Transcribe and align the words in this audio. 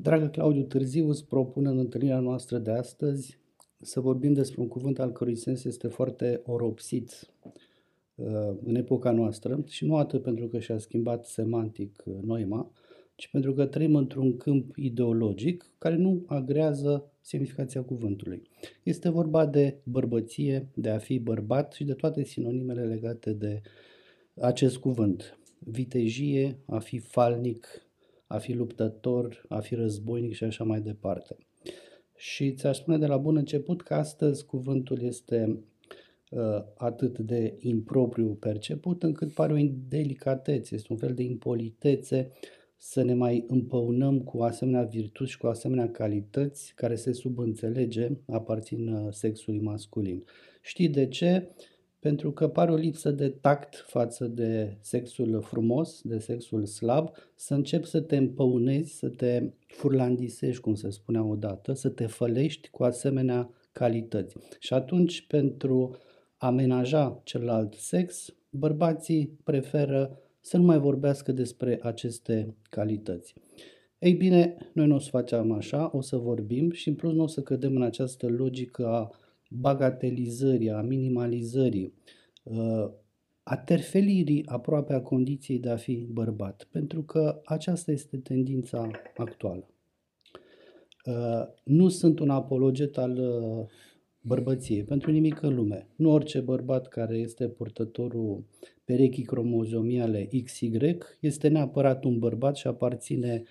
Dragă 0.00 0.26
Claudiu 0.26 0.62
Târziu, 0.62 1.08
îți 1.08 1.26
propun 1.26 1.66
în 1.66 1.78
întâlnirea 1.78 2.20
noastră 2.20 2.58
de 2.58 2.70
astăzi 2.70 3.38
să 3.80 4.00
vorbim 4.00 4.32
despre 4.32 4.60
un 4.60 4.68
cuvânt 4.68 4.98
al 4.98 5.12
cărui 5.12 5.36
sens 5.36 5.64
este 5.64 5.88
foarte 5.88 6.42
oropsit 6.44 7.30
uh, 8.14 8.26
în 8.64 8.74
epoca 8.74 9.10
noastră 9.10 9.64
și 9.66 9.84
nu 9.84 9.96
atât 9.96 10.22
pentru 10.22 10.48
că 10.48 10.58
și-a 10.58 10.78
schimbat 10.78 11.26
semantic 11.26 12.02
uh, 12.06 12.14
noima, 12.22 12.70
ci 13.14 13.28
pentru 13.28 13.52
că 13.52 13.66
trăim 13.66 13.94
într-un 13.94 14.36
câmp 14.36 14.76
ideologic 14.76 15.72
care 15.78 15.96
nu 15.96 16.22
agrează 16.26 17.10
semnificația 17.20 17.82
cuvântului. 17.82 18.42
Este 18.82 19.08
vorba 19.08 19.46
de 19.46 19.78
bărbăție, 19.82 20.68
de 20.74 20.88
a 20.88 20.98
fi 20.98 21.18
bărbat 21.18 21.72
și 21.72 21.84
de 21.84 21.94
toate 21.94 22.24
sinonimele 22.24 22.84
legate 22.84 23.32
de 23.32 23.60
acest 24.40 24.76
cuvânt. 24.76 25.38
Vitejie, 25.58 26.58
a 26.66 26.78
fi 26.78 26.98
falnic, 26.98 27.87
a 28.28 28.38
fi 28.38 28.52
luptător, 28.52 29.44
a 29.48 29.58
fi 29.58 29.74
războinic 29.74 30.34
și 30.34 30.44
așa 30.44 30.64
mai 30.64 30.80
departe. 30.80 31.36
Și 32.16 32.52
ți-aș 32.52 32.76
spune 32.76 32.98
de 32.98 33.06
la 33.06 33.16
bun 33.16 33.36
început 33.36 33.82
că 33.82 33.94
astăzi 33.94 34.46
cuvântul 34.46 35.02
este 35.02 35.58
uh, 36.30 36.40
atât 36.76 37.18
de 37.18 37.56
impropriu 37.58 38.36
perceput 38.40 39.02
încât 39.02 39.32
pare 39.32 39.52
o 39.52 39.56
indelicatețe, 39.56 40.74
este 40.74 40.92
un 40.92 40.98
fel 40.98 41.14
de 41.14 41.22
impolitețe 41.22 42.30
să 42.76 43.02
ne 43.02 43.14
mai 43.14 43.44
împăunăm 43.48 44.20
cu 44.20 44.42
asemenea 44.42 44.82
virtuți 44.82 45.30
și 45.30 45.38
cu 45.38 45.46
asemenea 45.46 45.90
calități 45.90 46.72
care 46.74 46.94
se 46.94 47.12
subînțelege 47.12 48.08
aparțin 48.26 48.88
uh, 48.88 49.12
sexului 49.12 49.60
masculin. 49.60 50.24
Știi 50.62 50.88
de 50.88 51.06
ce? 51.06 51.48
Pentru 51.98 52.32
că 52.32 52.48
pare 52.48 52.70
o 52.70 52.74
lipsă 52.74 53.10
de 53.10 53.28
tact 53.28 53.84
față 53.86 54.26
de 54.26 54.76
sexul 54.80 55.40
frumos, 55.42 56.00
de 56.02 56.18
sexul 56.18 56.66
slab, 56.66 57.10
să 57.34 57.54
începi 57.54 57.86
să 57.86 58.00
te 58.00 58.16
împăunezi, 58.16 58.98
să 58.98 59.08
te 59.08 59.50
furlandisești, 59.66 60.60
cum 60.60 60.74
se 60.74 60.90
spunea 60.90 61.24
odată, 61.24 61.72
să 61.72 61.88
te 61.88 62.06
fălești 62.06 62.68
cu 62.68 62.84
asemenea 62.84 63.50
calități. 63.72 64.36
Și 64.58 64.74
atunci, 64.74 65.26
pentru 65.26 65.96
a 66.36 66.50
menaja 66.50 67.20
celălalt 67.24 67.74
sex, 67.74 68.34
bărbații 68.50 69.38
preferă 69.44 70.18
să 70.40 70.56
nu 70.56 70.64
mai 70.64 70.78
vorbească 70.78 71.32
despre 71.32 71.78
aceste 71.82 72.54
calități. 72.70 73.34
Ei 73.98 74.12
bine, 74.12 74.56
noi 74.72 74.86
nu 74.86 74.94
o 74.94 74.98
să 74.98 75.08
facem 75.10 75.52
așa, 75.52 75.90
o 75.92 76.00
să 76.00 76.16
vorbim 76.16 76.70
și 76.70 76.88
în 76.88 76.94
plus 76.94 77.12
nu 77.12 77.22
o 77.22 77.26
să 77.26 77.42
cădem 77.42 77.76
în 77.76 77.82
această 77.82 78.28
logică 78.28 78.86
a 78.86 79.10
bagatelizării, 79.48 80.70
a 80.70 80.80
minimalizării, 80.80 81.94
uh, 82.42 82.90
a 83.42 83.56
terfelirii 83.56 84.46
aproape 84.46 84.92
a 84.92 85.00
condiției 85.00 85.58
de 85.58 85.70
a 85.70 85.76
fi 85.76 86.06
bărbat, 86.10 86.68
pentru 86.70 87.02
că 87.02 87.40
aceasta 87.44 87.90
este 87.90 88.16
tendința 88.16 88.90
actuală. 89.16 89.68
Uh, 91.06 91.46
nu 91.64 91.88
sunt 91.88 92.18
un 92.18 92.30
apologet 92.30 92.98
al 92.98 93.18
uh, 93.18 93.66
bărbăției, 94.20 94.84
pentru 94.84 95.10
nimic 95.10 95.42
în 95.42 95.54
lume. 95.54 95.88
Nu 95.96 96.10
orice 96.10 96.40
bărbat 96.40 96.88
care 96.88 97.16
este 97.16 97.48
purtătorul 97.48 98.44
perechii 98.84 99.24
cromozomiale 99.24 100.28
XY 100.44 100.70
este 101.20 101.48
neapărat 101.48 102.04
un 102.04 102.18
bărbat 102.18 102.56
și 102.56 102.66
aparține 102.66 103.42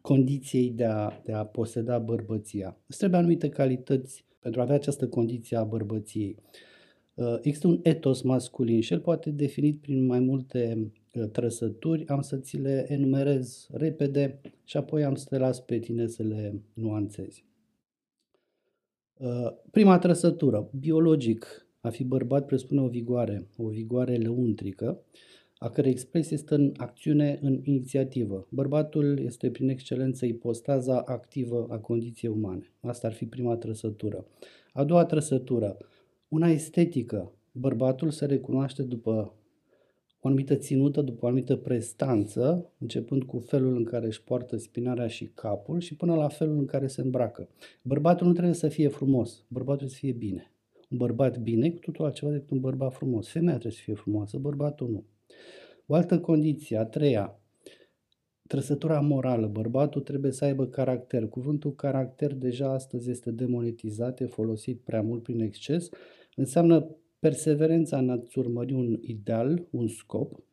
condiției 0.00 0.70
de 0.70 0.84
a, 0.84 1.20
de 1.24 1.32
a 1.32 1.44
poseda 1.44 1.98
bărbăția. 1.98 2.76
Îți 2.86 2.98
trebuie 2.98 3.18
anumite 3.18 3.48
calități 3.48 4.25
pentru 4.46 4.64
a 4.64 4.64
avea 4.64 4.76
această 4.76 5.08
condiție 5.08 5.56
a 5.56 5.64
bărbăției. 5.64 6.36
Uh, 7.14 7.36
există 7.40 7.66
un 7.66 7.80
etos 7.82 8.22
masculin 8.22 8.80
și 8.80 8.92
el 8.92 9.00
poate 9.00 9.30
definit 9.30 9.80
prin 9.80 10.06
mai 10.06 10.18
multe 10.18 10.92
uh, 11.14 11.28
trăsături. 11.32 12.08
Am 12.08 12.20
să 12.20 12.36
ți 12.36 12.56
le 12.56 12.86
enumerez 12.88 13.68
repede 13.72 14.40
și 14.64 14.76
apoi 14.76 15.04
am 15.04 15.14
să 15.14 15.26
te 15.28 15.38
las 15.38 15.60
pe 15.60 15.78
tine 15.78 16.06
să 16.06 16.22
le 16.22 16.60
nuanțezi. 16.72 17.44
Uh, 19.16 19.52
prima 19.70 19.98
trăsătură, 19.98 20.70
biologic, 20.78 21.66
a 21.80 21.88
fi 21.88 22.04
bărbat 22.04 22.46
presupune 22.46 22.80
o 22.80 22.88
vigoare, 22.88 23.48
o 23.56 23.68
vigoare 23.68 24.16
lăuntrică, 24.16 25.02
a 25.58 25.68
cărei 25.68 25.90
expresie 25.90 26.36
este 26.36 26.54
în 26.54 26.72
acțiune, 26.76 27.38
în 27.42 27.60
inițiativă. 27.62 28.46
Bărbatul 28.50 29.18
este 29.18 29.50
prin 29.50 29.68
excelență 29.68 30.26
ipostaza 30.26 31.00
activă 31.00 31.66
a 31.70 31.78
condiției 31.78 32.30
umane. 32.30 32.72
Asta 32.80 33.06
ar 33.06 33.12
fi 33.12 33.26
prima 33.26 33.56
trăsătură. 33.56 34.26
A 34.72 34.84
doua 34.84 35.04
trăsătură, 35.04 35.76
una 36.28 36.48
estetică. 36.48 37.32
Bărbatul 37.52 38.10
se 38.10 38.26
recunoaște 38.26 38.82
după 38.82 39.34
o 40.20 40.28
anumită 40.28 40.54
ținută, 40.54 41.02
după 41.02 41.24
o 41.24 41.26
anumită 41.26 41.56
prestanță, 41.56 42.72
începând 42.78 43.22
cu 43.22 43.38
felul 43.38 43.76
în 43.76 43.84
care 43.84 44.06
își 44.06 44.22
poartă 44.22 44.56
spinarea 44.56 45.06
și 45.06 45.30
capul 45.34 45.80
și 45.80 45.96
până 45.96 46.14
la 46.14 46.28
felul 46.28 46.58
în 46.58 46.66
care 46.66 46.86
se 46.86 47.00
îmbracă. 47.00 47.48
Bărbatul 47.82 48.26
nu 48.26 48.32
trebuie 48.32 48.54
să 48.54 48.68
fie 48.68 48.88
frumos, 48.88 49.44
bărbatul 49.48 49.88
trebuie 49.88 49.98
să 49.98 50.04
fie 50.04 50.12
bine. 50.12 50.52
Un 50.90 50.96
bărbat 50.96 51.38
bine 51.38 51.70
cu 51.70 51.78
totul 51.78 52.04
altceva 52.04 52.32
decât 52.32 52.50
un 52.50 52.60
bărbat 52.60 52.92
frumos. 52.92 53.28
Femeia 53.28 53.52
trebuie 53.52 53.72
să 53.72 53.82
fie 53.82 53.94
frumoasă, 53.94 54.38
bărbatul 54.38 54.90
nu. 54.90 55.04
O 55.86 55.94
altă 55.94 56.20
condiție, 56.20 56.76
a 56.76 56.84
treia, 56.84 57.40
trăsătura 58.46 59.00
morală. 59.00 59.46
Bărbatul 59.46 60.00
trebuie 60.00 60.32
să 60.32 60.44
aibă 60.44 60.66
caracter. 60.66 61.28
Cuvântul 61.28 61.74
caracter 61.74 62.34
deja 62.34 62.72
astăzi 62.72 63.10
este 63.10 63.30
demonetizat, 63.30 64.20
e 64.20 64.26
folosit 64.26 64.80
prea 64.80 65.02
mult 65.02 65.22
prin 65.22 65.40
exces. 65.40 65.88
Înseamnă 66.34 66.96
perseverența 67.18 67.98
în 67.98 68.10
a-ți 68.10 68.38
urmări 68.38 68.72
un 68.72 68.98
ideal, 69.00 69.66
un 69.70 69.88
scop 69.88 70.44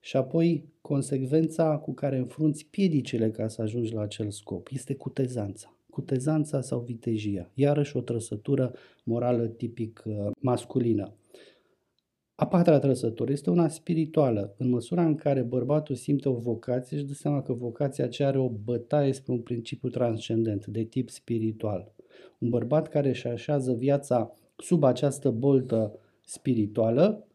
și 0.00 0.16
apoi 0.16 0.68
consecvența 0.80 1.78
cu 1.78 1.94
care 1.94 2.16
înfrunți 2.16 2.66
piedicile 2.66 3.30
ca 3.30 3.48
să 3.48 3.62
ajungi 3.62 3.92
la 3.92 4.00
acel 4.00 4.30
scop. 4.30 4.68
Este 4.72 4.94
cutezanța. 4.94 5.76
Cutezanța 5.90 6.60
sau 6.60 6.80
vitejia. 6.80 7.50
Iarăși 7.54 7.96
o 7.96 8.00
trăsătură 8.00 8.72
morală 9.04 9.46
tipic 9.46 10.02
uh, 10.06 10.30
masculină. 10.40 11.12
A 12.36 12.46
patra 12.46 12.78
trăsătură 12.78 13.32
este 13.32 13.50
una 13.50 13.68
spirituală. 13.68 14.54
În 14.58 14.68
măsura 14.68 15.04
în 15.04 15.14
care 15.14 15.42
bărbatul 15.42 15.94
simte 15.94 16.28
o 16.28 16.34
vocație, 16.34 16.96
își 16.96 17.06
dă 17.06 17.12
seama 17.12 17.42
că 17.42 17.52
vocația 17.52 18.04
aceea 18.04 18.28
are 18.28 18.38
o 18.38 18.48
bătaie 18.48 19.12
spre 19.12 19.32
un 19.32 19.40
principiu 19.40 19.88
transcendent, 19.88 20.66
de 20.66 20.84
tip 20.84 21.10
spiritual. 21.10 21.94
Un 22.38 22.48
bărbat 22.48 22.88
care 22.88 23.08
își 23.08 23.26
așează 23.26 23.72
viața 23.72 24.34
sub 24.56 24.82
această 24.82 25.30
boltă 25.30 25.98
spirituală, 26.24 27.26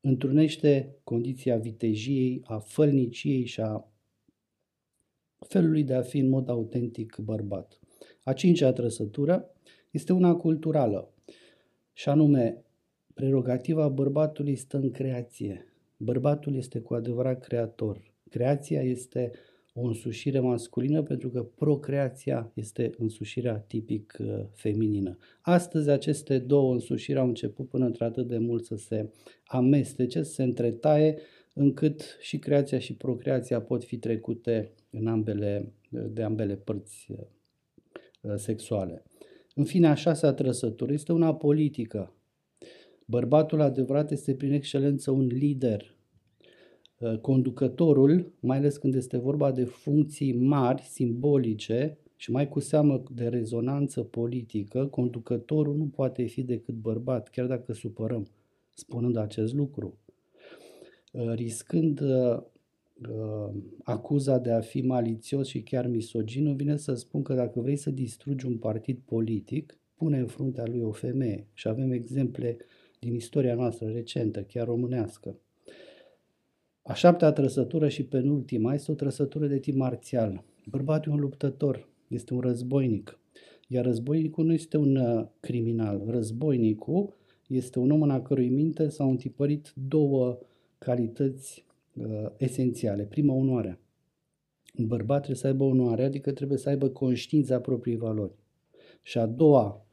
întrunește 0.00 0.96
condiția 1.04 1.56
vitejiei, 1.56 2.42
a 2.44 2.58
fălniciei 2.58 3.44
și 3.44 3.60
a 3.60 3.88
felului 5.38 5.82
de 5.82 5.94
a 5.94 6.02
fi 6.02 6.18
în 6.18 6.28
mod 6.28 6.48
autentic 6.48 7.16
bărbat. 7.16 7.80
A 8.22 8.32
cincea 8.32 8.72
trăsătură 8.72 9.50
este 9.90 10.12
una 10.12 10.34
culturală, 10.34 11.10
și 11.92 12.08
anume 12.08 12.64
Prerogativa 13.16 13.88
bărbatului 13.88 14.56
stă 14.56 14.76
în 14.76 14.90
creație. 14.90 15.66
Bărbatul 15.96 16.54
este 16.54 16.78
cu 16.80 16.94
adevărat 16.94 17.40
creator. 17.40 18.02
Creația 18.30 18.82
este 18.82 19.30
o 19.74 19.80
însușire 19.80 20.40
masculină 20.40 21.02
pentru 21.02 21.30
că 21.30 21.42
procreația 21.42 22.50
este 22.54 22.90
însușirea 22.98 23.58
tipic 23.58 24.16
uh, 24.20 24.44
feminină. 24.52 25.16
Astăzi 25.40 25.90
aceste 25.90 26.38
două 26.38 26.72
însușiri 26.72 27.18
au 27.18 27.26
început 27.26 27.68
până 27.68 27.84
într-atât 27.84 28.26
de 28.26 28.38
mult 28.38 28.64
să 28.64 28.76
se 28.76 29.10
amestece, 29.46 30.22
să 30.22 30.32
se 30.32 30.42
întretaie, 30.42 31.18
încât 31.52 32.16
și 32.20 32.38
creația 32.38 32.78
și 32.78 32.94
procreația 32.94 33.60
pot 33.60 33.84
fi 33.84 33.96
trecute 33.98 34.72
în 34.90 35.06
ambele, 35.06 35.72
de 35.88 36.22
ambele 36.22 36.54
părți 36.54 37.06
uh, 37.10 38.34
sexuale. 38.34 39.02
În 39.54 39.64
fine, 39.64 39.88
a 39.88 39.94
șasea 39.94 40.32
trăsătură 40.32 40.92
este 40.92 41.12
una 41.12 41.34
politică. 41.34 42.15
Bărbatul 43.08 43.60
adevărat 43.60 44.10
este 44.10 44.34
prin 44.34 44.52
excelență 44.52 45.10
un 45.10 45.26
lider. 45.26 45.94
Uh, 46.98 47.18
conducătorul, 47.18 48.32
mai 48.40 48.56
ales 48.56 48.76
când 48.76 48.94
este 48.94 49.16
vorba 49.16 49.52
de 49.52 49.64
funcții 49.64 50.32
mari, 50.32 50.82
simbolice 50.82 51.98
și 52.16 52.30
mai 52.30 52.48
cu 52.48 52.60
seamă 52.60 53.02
de 53.14 53.28
rezonanță 53.28 54.02
politică, 54.02 54.86
conducătorul 54.86 55.76
nu 55.76 55.86
poate 55.86 56.24
fi 56.24 56.42
decât 56.42 56.74
bărbat, 56.74 57.28
chiar 57.28 57.46
dacă 57.46 57.72
supărăm 57.72 58.26
spunând 58.74 59.16
acest 59.16 59.54
lucru. 59.54 59.98
Uh, 61.12 61.32
riscând 61.34 62.00
uh, 62.00 62.38
acuza 63.84 64.38
de 64.38 64.50
a 64.50 64.60
fi 64.60 64.80
malițios 64.80 65.48
și 65.48 65.62
chiar 65.62 65.86
misogin, 65.86 66.56
vine 66.56 66.76
să 66.76 66.94
spun 66.94 67.22
că 67.22 67.34
dacă 67.34 67.60
vrei 67.60 67.76
să 67.76 67.90
distrugi 67.90 68.46
un 68.46 68.56
partid 68.56 68.98
politic, 69.04 69.78
pune 69.94 70.18
în 70.18 70.26
fruntea 70.26 70.64
lui 70.66 70.80
o 70.80 70.90
femeie. 70.90 71.46
Și 71.52 71.68
avem 71.68 71.90
exemple 71.90 72.56
din 73.06 73.14
istoria 73.14 73.54
noastră 73.54 73.88
recentă, 73.88 74.42
chiar 74.42 74.66
românească. 74.66 75.38
A 76.82 76.94
șaptea 76.94 77.32
trăsătură 77.32 77.88
și 77.88 78.04
penultima 78.04 78.74
este 78.74 78.90
o 78.90 78.94
trăsătură 78.94 79.46
de 79.46 79.58
tip 79.58 79.74
marțial. 79.74 80.44
Bărbatul 80.66 81.12
e 81.12 81.14
un 81.14 81.20
luptător, 81.20 81.88
este 82.08 82.34
un 82.34 82.40
războinic. 82.40 83.18
Iar 83.68 83.84
războinicul 83.84 84.44
nu 84.44 84.52
este 84.52 84.76
un 84.76 84.96
uh, 84.96 85.26
criminal. 85.40 86.02
Războinicul 86.06 87.16
este 87.48 87.78
un 87.78 87.90
om 87.90 88.02
în 88.02 88.10
a 88.10 88.22
cărui 88.22 88.48
minte 88.48 88.88
s-au 88.88 89.10
întipărit 89.10 89.72
două 89.88 90.38
calități 90.78 91.64
uh, 91.94 92.06
esențiale. 92.36 93.02
Prima, 93.02 93.34
onoarea. 93.34 93.78
Un 94.78 94.86
bărbat 94.86 95.16
trebuie 95.16 95.36
să 95.36 95.46
aibă 95.46 95.64
onoare, 95.64 96.04
adică 96.04 96.32
trebuie 96.32 96.58
să 96.58 96.68
aibă 96.68 96.88
conștiința 96.88 97.60
propriei 97.60 97.96
valori. 97.96 98.32
Și 99.02 99.18
a 99.18 99.26
doua 99.26 99.86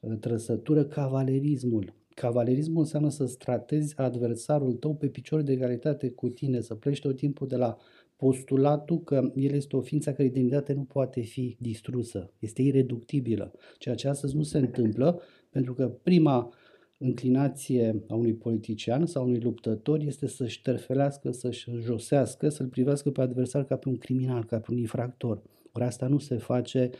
uh, 0.00 0.16
trăsătură, 0.20 0.84
cavalerismul. 0.84 1.98
Cavalerismul 2.20 2.78
înseamnă 2.78 3.10
să 3.10 3.34
tratezi 3.38 3.96
adversarul 3.96 4.72
tău 4.72 4.94
pe 4.94 5.06
picior 5.06 5.40
de 5.42 5.52
egalitate 5.52 6.10
cu 6.10 6.28
tine, 6.28 6.60
să 6.60 6.74
pleci 6.74 7.00
tot 7.00 7.16
timpul 7.16 7.46
de 7.46 7.56
la 7.56 7.76
postulatul 8.16 9.00
că 9.02 9.32
el 9.34 9.52
este 9.52 9.76
o 9.76 9.80
ființă 9.80 10.12
care 10.12 10.28
identitate 10.28 10.72
nu 10.72 10.82
poate 10.82 11.20
fi 11.20 11.56
distrusă, 11.60 12.30
este 12.38 12.62
ireductibilă, 12.62 13.52
ceea 13.78 13.94
ce 13.94 14.08
astăzi 14.08 14.36
nu 14.36 14.42
se 14.42 14.58
întâmplă, 14.58 15.20
pentru 15.50 15.74
că 15.74 15.88
prima 15.88 16.52
înclinație 16.98 18.04
a 18.08 18.14
unui 18.14 18.34
politician 18.34 19.06
sau 19.06 19.24
unui 19.24 19.40
luptător 19.40 20.00
este 20.00 20.26
să-și 20.26 20.58
șterfelească, 20.58 21.30
să-și 21.30 21.70
josească, 21.78 22.48
să-l 22.48 22.66
privească 22.66 23.10
pe 23.10 23.20
adversar 23.20 23.64
ca 23.64 23.76
pe 23.76 23.88
un 23.88 23.98
criminal, 23.98 24.44
ca 24.44 24.58
pe 24.58 24.72
un 24.72 24.78
infractor. 24.78 25.42
Ori 25.72 25.84
asta 25.84 26.06
nu 26.06 26.18
se 26.18 26.36
face 26.36 26.90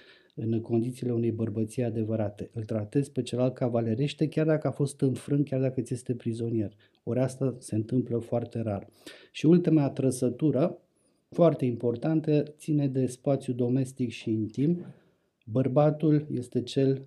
în 0.42 0.60
condițiile 0.60 1.12
unei 1.12 1.30
bărbății 1.30 1.82
adevărate. 1.82 2.50
Îl 2.52 2.64
tratezi 2.64 3.12
pe 3.12 3.22
celălalt 3.22 3.54
cavalerește 3.54 4.28
chiar 4.28 4.46
dacă 4.46 4.66
a 4.66 4.70
fost 4.70 5.00
înfrânt, 5.00 5.48
chiar 5.48 5.60
dacă 5.60 5.80
ți 5.80 5.92
este 5.92 6.14
prizonier. 6.14 6.72
Ori 7.02 7.18
asta 7.20 7.56
se 7.58 7.74
întâmplă 7.74 8.18
foarte 8.18 8.60
rar. 8.60 8.88
Și 9.32 9.46
ultima 9.46 9.90
trăsătură, 9.90 10.78
foarte 11.28 11.64
importantă, 11.64 12.42
ține 12.42 12.88
de 12.88 13.06
spațiu 13.06 13.52
domestic 13.52 14.10
și 14.10 14.30
intim. 14.30 14.84
Bărbatul 15.44 16.26
este 16.30 16.62
cel 16.62 17.06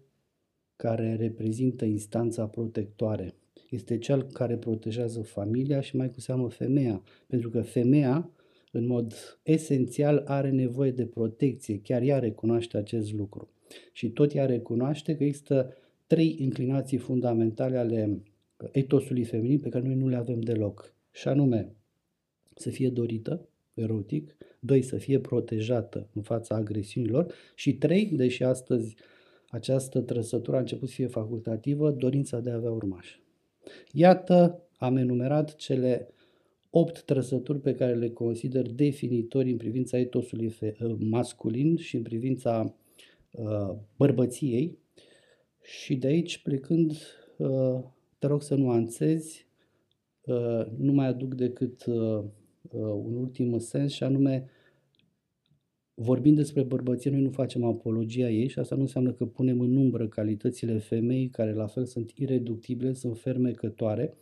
care 0.75 1.15
reprezintă 1.15 1.86
instanța 1.86 2.47
protectoare. 2.47 3.33
Este 3.69 3.97
cel 3.97 4.24
care 4.24 4.57
protejează 4.57 5.21
familia 5.21 5.81
și 5.81 5.95
mai 5.95 6.12
cu 6.12 6.19
seamă 6.19 6.50
femeia, 6.50 7.01
pentru 7.27 7.50
că 7.50 7.62
femeia, 7.62 8.29
în 8.75 8.87
mod 8.87 9.13
esențial, 9.43 10.23
are 10.25 10.49
nevoie 10.49 10.91
de 10.91 11.05
protecție, 11.05 11.79
chiar 11.79 12.01
ea 12.01 12.19
recunoaște 12.19 12.77
acest 12.77 13.13
lucru. 13.13 13.49
Și 13.91 14.09
tot 14.09 14.33
ea 14.33 14.45
recunoaște 14.45 15.15
că 15.15 15.23
există 15.23 15.73
trei 16.07 16.35
inclinații 16.39 16.97
fundamentale 16.97 17.77
ale 17.77 18.21
etosului 18.71 19.23
feminin 19.23 19.59
pe 19.59 19.69
care 19.69 19.85
noi 19.85 19.95
nu 19.95 20.07
le 20.07 20.15
avem 20.15 20.39
deloc. 20.39 20.93
Și 21.11 21.27
anume, 21.27 21.75
să 22.55 22.69
fie 22.69 22.89
dorită, 22.89 23.47
erotic, 23.73 24.35
doi, 24.59 24.81
să 24.81 24.97
fie 24.97 25.19
protejată 25.19 26.07
în 26.13 26.21
fața 26.21 26.55
agresiunilor 26.55 27.33
și 27.55 27.73
trei, 27.73 28.05
deși 28.05 28.43
astăzi 28.43 28.95
această 29.49 30.01
trăsătură 30.01 30.57
a 30.57 30.59
început 30.59 30.87
să 30.87 30.95
fie 30.95 31.07
facultativă, 31.07 31.91
dorința 31.91 32.39
de 32.39 32.49
a 32.49 32.55
avea 32.55 32.71
urmași. 32.71 33.21
Iată, 33.91 34.63
am 34.77 34.97
enumerat 34.97 35.55
cele 35.55 36.07
opt 36.75 37.03
trăsături 37.03 37.59
pe 37.59 37.75
care 37.75 37.95
le 37.95 38.09
consider 38.09 38.71
definitorii 38.71 39.51
în 39.51 39.57
privința 39.57 39.97
etosului 39.97 40.53
uh, 40.61 40.95
masculin 40.99 41.77
și 41.77 41.95
în 41.95 42.01
privința 42.01 42.75
uh, 43.31 43.75
bărbăției. 43.97 44.77
Și 45.61 45.95
de 45.95 46.07
aici, 46.07 46.37
plecând, 46.37 46.91
uh, 47.37 47.79
te 48.17 48.27
rog 48.27 48.41
să 48.41 48.55
nuanțezi, 48.55 49.47
uh, 50.25 50.65
nu 50.77 50.91
mai 50.91 51.07
aduc 51.07 51.33
decât 51.33 51.85
uh, 51.85 51.95
uh 51.95 52.93
un 53.03 53.15
ultim 53.15 53.57
sens 53.57 53.91
și 53.91 54.03
anume 54.03 54.49
Vorbind 55.95 56.35
despre 56.35 56.63
bărbăție, 56.63 57.11
noi 57.11 57.21
nu 57.21 57.29
facem 57.29 57.63
apologia 57.63 58.29
ei 58.29 58.47
și 58.47 58.59
asta 58.59 58.75
nu 58.75 58.81
înseamnă 58.81 59.11
că 59.11 59.25
punem 59.25 59.59
în 59.59 59.75
umbră 59.75 60.07
calitățile 60.07 60.77
femeii, 60.77 61.29
care 61.29 61.53
la 61.53 61.67
fel 61.67 61.85
sunt 61.85 62.11
ireductibile, 62.11 62.93
sunt 62.93 63.17
fermecătoare 63.17 64.13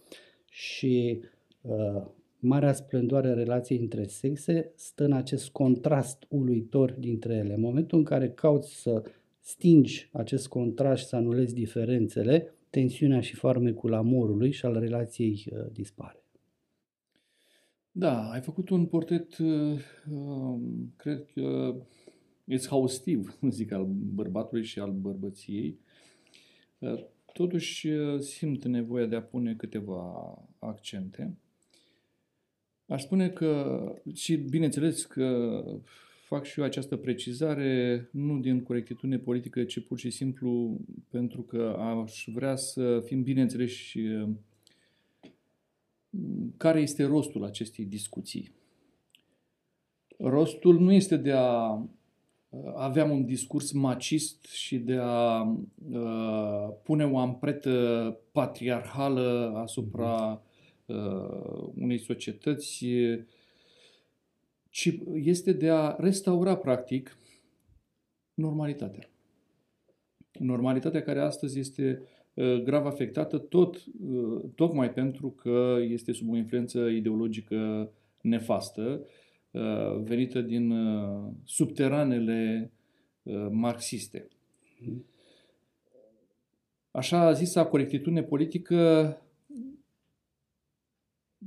și 0.50 1.21
uh, 1.62 2.06
marea 2.42 2.74
splendoare 2.74 3.30
a 3.30 3.34
relației 3.34 3.80
între 3.80 4.06
sexe 4.06 4.72
stă 4.76 5.04
în 5.04 5.12
acest 5.12 5.50
contrast 5.50 6.26
uluitor 6.30 6.92
dintre 6.92 7.34
ele. 7.34 7.54
În 7.54 7.62
momentul 7.62 7.98
în 7.98 8.04
care 8.04 8.30
cauți 8.30 8.82
să 8.82 9.04
stingi 9.40 10.10
acest 10.12 10.48
contrast 10.48 11.02
și 11.02 11.08
să 11.08 11.16
anulezi 11.16 11.54
diferențele, 11.54 12.56
tensiunea 12.70 13.20
și 13.20 13.36
farmecul 13.36 13.94
amorului 13.94 14.52
și 14.52 14.66
al 14.66 14.80
relației 14.80 15.46
uh, 15.52 15.66
dispare. 15.72 16.24
Da, 17.92 18.30
ai 18.30 18.42
făcut 18.42 18.70
un 18.70 18.86
portret, 18.86 19.38
uh, 19.38 19.80
um, 20.10 20.94
cred 20.96 21.26
că 21.34 21.76
exhaustiv, 22.46 23.38
zic, 23.50 23.72
al 23.72 23.86
bărbatului 23.90 24.64
și 24.64 24.80
al 24.80 24.92
bărbăției. 24.92 25.80
Uh, 26.80 27.04
totuși 27.34 27.88
uh, 27.88 28.20
simt 28.20 28.66
nevoia 28.66 29.06
de 29.06 29.16
a 29.16 29.22
pune 29.22 29.56
câteva 29.56 30.34
accente. 30.60 31.38
Aș 32.92 33.02
spune 33.02 33.30
că, 33.30 33.82
și 34.14 34.36
bineînțeles 34.36 35.06
că 35.06 35.62
fac 36.26 36.46
și 36.46 36.60
eu 36.60 36.66
această 36.66 36.96
precizare, 36.96 38.10
nu 38.12 38.40
din 38.40 38.64
corectitudine 38.64 39.18
politică, 39.18 39.64
ci 39.64 39.80
pur 39.80 39.98
și 39.98 40.10
simplu 40.10 40.80
pentru 41.10 41.42
că 41.42 41.76
aș 41.80 42.28
vrea 42.34 42.56
să 42.56 43.02
fim 43.06 43.24
bineînțeleși 43.24 44.00
care 46.58 46.80
este 46.80 47.04
rostul 47.04 47.44
acestei 47.44 47.86
discuții? 47.86 48.52
Rostul 50.18 50.80
nu 50.80 50.92
este 50.92 51.18
de 51.18 51.32
a 51.32 51.74
uh, 51.74 52.74
avea 52.76 53.06
un 53.06 53.26
discurs 53.26 53.72
macist 53.72 54.46
și 54.46 54.78
de 54.78 54.98
a 55.00 55.42
uh, 55.92 56.70
pune 56.84 57.06
o 57.06 57.18
ampletă 57.18 58.18
patriarhală 58.32 59.54
asupra 59.56 60.32
uh, 60.32 60.50
unei 61.76 61.98
societăți, 61.98 62.86
ci 64.70 65.00
este 65.14 65.54
de 65.54 65.70
a 65.70 65.96
restaura, 66.00 66.56
practic, 66.56 67.18
normalitatea. 68.34 69.10
Normalitatea 70.40 71.02
care 71.02 71.20
astăzi 71.20 71.60
este 71.60 72.02
Uh, 72.34 72.62
grav 72.64 72.86
afectată, 72.86 73.38
tot, 73.38 73.76
uh, 73.76 74.42
tocmai 74.56 74.92
pentru 74.92 75.30
că 75.30 75.78
este 75.90 76.12
sub 76.12 76.32
o 76.32 76.36
influență 76.36 76.80
ideologică 76.80 77.92
nefastă, 78.22 79.06
uh, 79.52 80.02
venită 80.04 80.42
din 80.42 80.74
subteranele 81.44 82.72
marxiste. 83.52 84.28
Așa 86.92 87.32
zisa 87.32 87.66
corectitudine 87.66 88.24
politică 88.24 89.18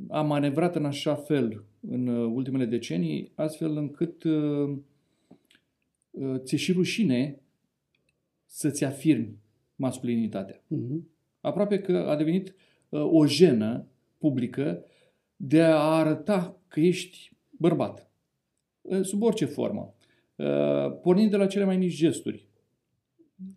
a 0.09 0.23
manevrat 0.23 0.77
în 0.77 0.85
așa 0.85 1.15
fel 1.15 1.65
în 1.81 2.07
ultimele 2.07 2.65
decenii, 2.65 3.33
astfel 3.35 3.77
încât 3.77 4.23
ți-e 6.37 6.57
și 6.57 6.73
rușine 6.73 7.41
să-ți 8.47 8.85
afirmi 8.85 9.39
masculinitatea. 9.77 10.57
Uh-huh. 10.57 11.01
Aproape 11.41 11.79
că 11.79 11.97
a 11.97 12.17
devenit 12.17 12.55
uh, 12.89 13.01
o 13.11 13.27
jenă 13.27 13.87
publică 14.19 14.85
de 15.37 15.63
a 15.63 15.77
arăta 15.77 16.61
că 16.69 16.81
ești 16.81 17.33
bărbat. 17.51 18.11
Uh, 18.81 19.01
sub 19.03 19.23
orice 19.23 19.45
formă. 19.45 19.95
Uh, 20.37 20.99
pornind 21.03 21.31
de 21.31 21.37
la 21.37 21.47
cele 21.47 21.65
mai 21.65 21.77
mici 21.77 21.97
gesturi. 21.97 22.47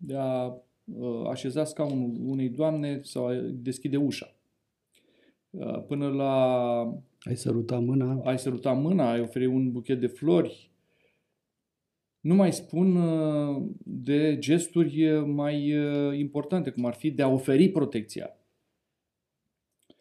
De 0.00 0.14
a 0.16 0.44
uh, 0.44 1.26
așeza 1.28 1.64
scaunul 1.64 2.16
unei 2.24 2.48
doamne 2.48 3.00
sau 3.02 3.26
a 3.26 3.34
deschide 3.52 3.96
ușa. 3.96 4.37
Uh, 5.50 5.82
până 5.86 6.08
la... 6.08 6.80
Ai 7.20 7.36
săruta 7.36 7.78
mâna. 7.78 8.20
Ai 8.24 8.38
săruta 8.38 8.72
mâna, 8.72 9.10
ai 9.10 9.20
oferi 9.20 9.46
un 9.46 9.72
buchet 9.72 10.00
de 10.00 10.06
flori, 10.06 10.68
nu 12.20 12.34
mai 12.34 12.52
spun 12.52 12.96
uh, 12.96 13.62
de 13.84 14.38
gesturi 14.38 15.10
uh, 15.10 15.24
mai 15.26 15.78
uh, 15.78 16.18
importante, 16.18 16.70
cum 16.70 16.84
ar 16.84 16.94
fi 16.94 17.10
de 17.10 17.22
a 17.22 17.28
oferi 17.28 17.68
protecția. 17.68 18.36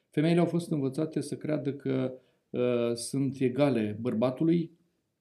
Femeile 0.09 0.39
au 0.39 0.45
fost 0.45 0.71
învățate 0.71 1.21
să 1.21 1.37
creadă 1.37 1.73
că 1.73 2.13
uh, 2.49 2.93
sunt 2.93 3.39
egale 3.39 3.97
bărbatului 4.01 4.71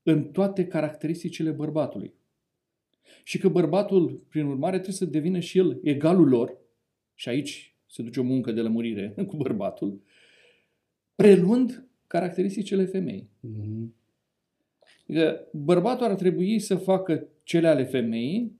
în 0.02 0.24
toate 0.24 0.66
caracteristicile 0.66 1.50
bărbatului. 1.50 2.14
Și 3.24 3.38
că 3.38 3.48
bărbatul, 3.48 4.24
prin 4.28 4.46
urmare, 4.46 4.74
trebuie 4.74 4.94
să 4.94 5.04
devină 5.04 5.38
și 5.38 5.58
el 5.58 5.80
egalul 5.82 6.28
lor, 6.28 6.58
și 7.14 7.28
aici 7.28 7.76
se 7.86 8.02
duce 8.02 8.20
o 8.20 8.22
muncă 8.22 8.52
de 8.52 8.60
lămurire 8.60 9.14
cu 9.28 9.36
bărbatul, 9.36 10.00
preluând 11.16 11.84
caracteristicile 12.06 12.84
femei. 12.84 13.28
Mm-hmm. 13.46 13.88
Adică 15.08 15.46
bărbatul 15.52 16.06
ar 16.06 16.14
trebui 16.14 16.58
să 16.58 16.76
facă 16.76 17.26
cele 17.42 17.68
ale 17.68 17.84
femeii, 17.84 18.58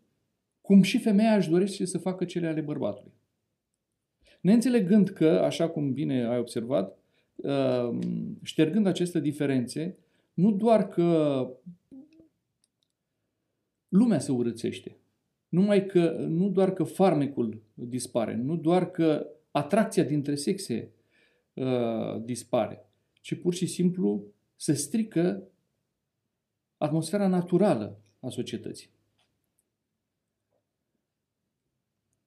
cum 0.60 0.82
și 0.82 0.98
femeia 0.98 1.36
își 1.36 1.50
dorește 1.50 1.84
să 1.84 1.98
facă 1.98 2.24
cele 2.24 2.46
ale 2.46 2.60
bărbatului. 2.60 3.12
Neînțelegând 4.40 5.08
că, 5.08 5.28
așa 5.28 5.68
cum 5.68 5.92
bine 5.92 6.26
ai 6.26 6.38
observat, 6.38 6.98
uh, 7.36 7.98
ștergând 8.42 8.86
aceste 8.86 9.20
diferențe, 9.20 9.96
nu 10.34 10.52
doar 10.52 10.88
că 10.88 11.50
lumea 13.88 14.18
se 14.18 14.32
urățește, 14.32 14.96
numai 15.48 15.86
că, 15.86 16.10
nu 16.28 16.48
doar 16.48 16.72
că 16.72 16.84
farmecul 16.84 17.62
dispare, 17.74 18.34
nu 18.34 18.56
doar 18.56 18.90
că 18.90 19.26
atracția 19.50 20.04
dintre 20.04 20.34
sexe 20.34 20.90
uh, 21.56 22.22
dispare, 22.24 22.86
ci 23.20 23.40
pur 23.40 23.54
și 23.54 23.66
simplu 23.66 24.24
se 24.56 24.72
strică 24.72 25.48
atmosfera 26.76 27.26
naturală 27.26 28.00
a 28.20 28.28
societății. 28.28 28.90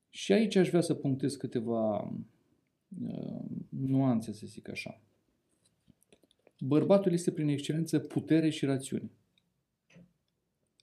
Și 0.10 0.34
aici 0.34 0.56
aș 0.56 0.70
vrea 0.70 0.82
să 0.82 0.94
punctez 0.94 1.36
câteva 1.36 2.14
uh, 3.02 3.46
nuanțe, 3.70 4.34
să 4.34 4.46
zic 4.46 4.70
așa. 4.70 5.02
Bărbatul 6.60 7.12
este 7.12 7.32
prin 7.32 7.48
excelență 7.48 8.00
putere 8.00 8.50
și 8.50 8.66
rațiune. 8.66 9.10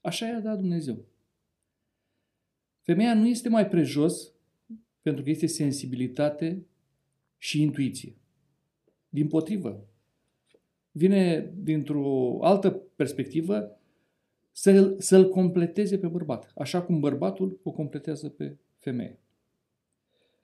Așa 0.00 0.26
i-a 0.26 0.40
dat 0.40 0.58
Dumnezeu. 0.58 1.04
Femeia 2.82 3.14
nu 3.14 3.26
este 3.26 3.48
mai 3.48 3.68
prejos 3.68 4.32
pentru 5.02 5.22
că 5.22 5.30
este 5.30 5.46
sensibilitate 5.46 6.66
și 7.38 7.62
intuiție. 7.62 8.14
Din 9.16 9.28
potrivă, 9.28 9.86
vine 10.90 11.52
dintr-o 11.54 12.38
altă 12.44 12.70
perspectivă 12.70 13.78
să-l, 14.52 15.00
să-l 15.00 15.28
completeze 15.28 15.98
pe 15.98 16.06
bărbat, 16.06 16.52
așa 16.54 16.82
cum 16.82 17.00
bărbatul 17.00 17.60
o 17.62 17.70
completează 17.70 18.28
pe 18.28 18.56
femeie. 18.78 19.18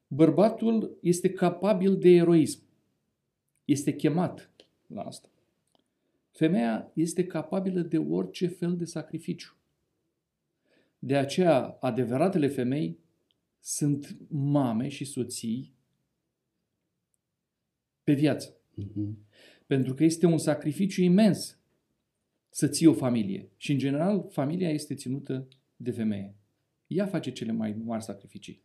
Bărbatul 0.06 0.98
este 1.00 1.32
capabil 1.32 1.98
de 1.98 2.08
eroism. 2.08 2.62
Este 3.64 3.94
chemat 3.94 4.50
la 4.86 5.02
asta. 5.02 5.28
Femeia 6.30 6.90
este 6.94 7.26
capabilă 7.26 7.80
de 7.80 7.98
orice 7.98 8.46
fel 8.46 8.76
de 8.76 8.84
sacrificiu. 8.84 9.56
De 10.98 11.16
aceea, 11.16 11.76
adevăratele 11.80 12.46
femei 12.46 12.98
sunt 13.60 14.16
mame 14.28 14.88
și 14.88 15.04
soții 15.04 15.74
pe 18.04 18.12
viață. 18.12 18.56
Uh-huh. 18.84 19.12
Pentru 19.66 19.94
că 19.94 20.04
este 20.04 20.26
un 20.26 20.38
sacrificiu 20.38 21.02
imens 21.02 21.58
să 22.48 22.68
ții 22.68 22.86
o 22.86 22.92
familie. 22.92 23.48
Și, 23.56 23.72
în 23.72 23.78
general, 23.78 24.28
familia 24.30 24.70
este 24.70 24.94
ținută 24.94 25.48
de 25.76 25.90
femeie. 25.90 26.34
Ea 26.86 27.06
face 27.06 27.32
cele 27.32 27.52
mai 27.52 27.76
mari 27.84 28.02
sacrificii. 28.02 28.62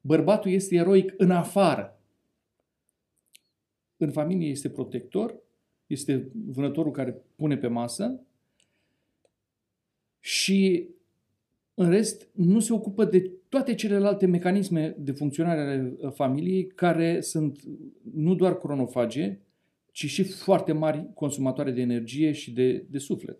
Bărbatul 0.00 0.50
este 0.50 0.74
eroic 0.74 1.14
în 1.16 1.30
afară. 1.30 2.00
În 3.96 4.10
familie 4.12 4.48
este 4.48 4.70
protector, 4.70 5.38
este 5.86 6.30
vânătorul 6.32 6.92
care 6.92 7.22
pune 7.36 7.56
pe 7.56 7.66
masă 7.66 8.20
și 10.20 10.88
în 11.78 11.90
rest 11.90 12.28
nu 12.32 12.60
se 12.60 12.72
ocupă 12.72 13.04
de 13.04 13.30
toate 13.48 13.74
celelalte 13.74 14.26
mecanisme 14.26 14.96
de 14.98 15.12
funcționare 15.12 15.60
ale 15.60 15.96
familiei 16.10 16.66
care 16.66 17.20
sunt 17.20 17.60
nu 18.14 18.34
doar 18.34 18.58
cronofage, 18.58 19.38
ci 19.92 20.06
și 20.06 20.22
foarte 20.22 20.72
mari 20.72 21.08
consumatoare 21.14 21.70
de 21.70 21.80
energie 21.80 22.32
și 22.32 22.52
de, 22.52 22.86
de 22.90 22.98
suflet, 22.98 23.38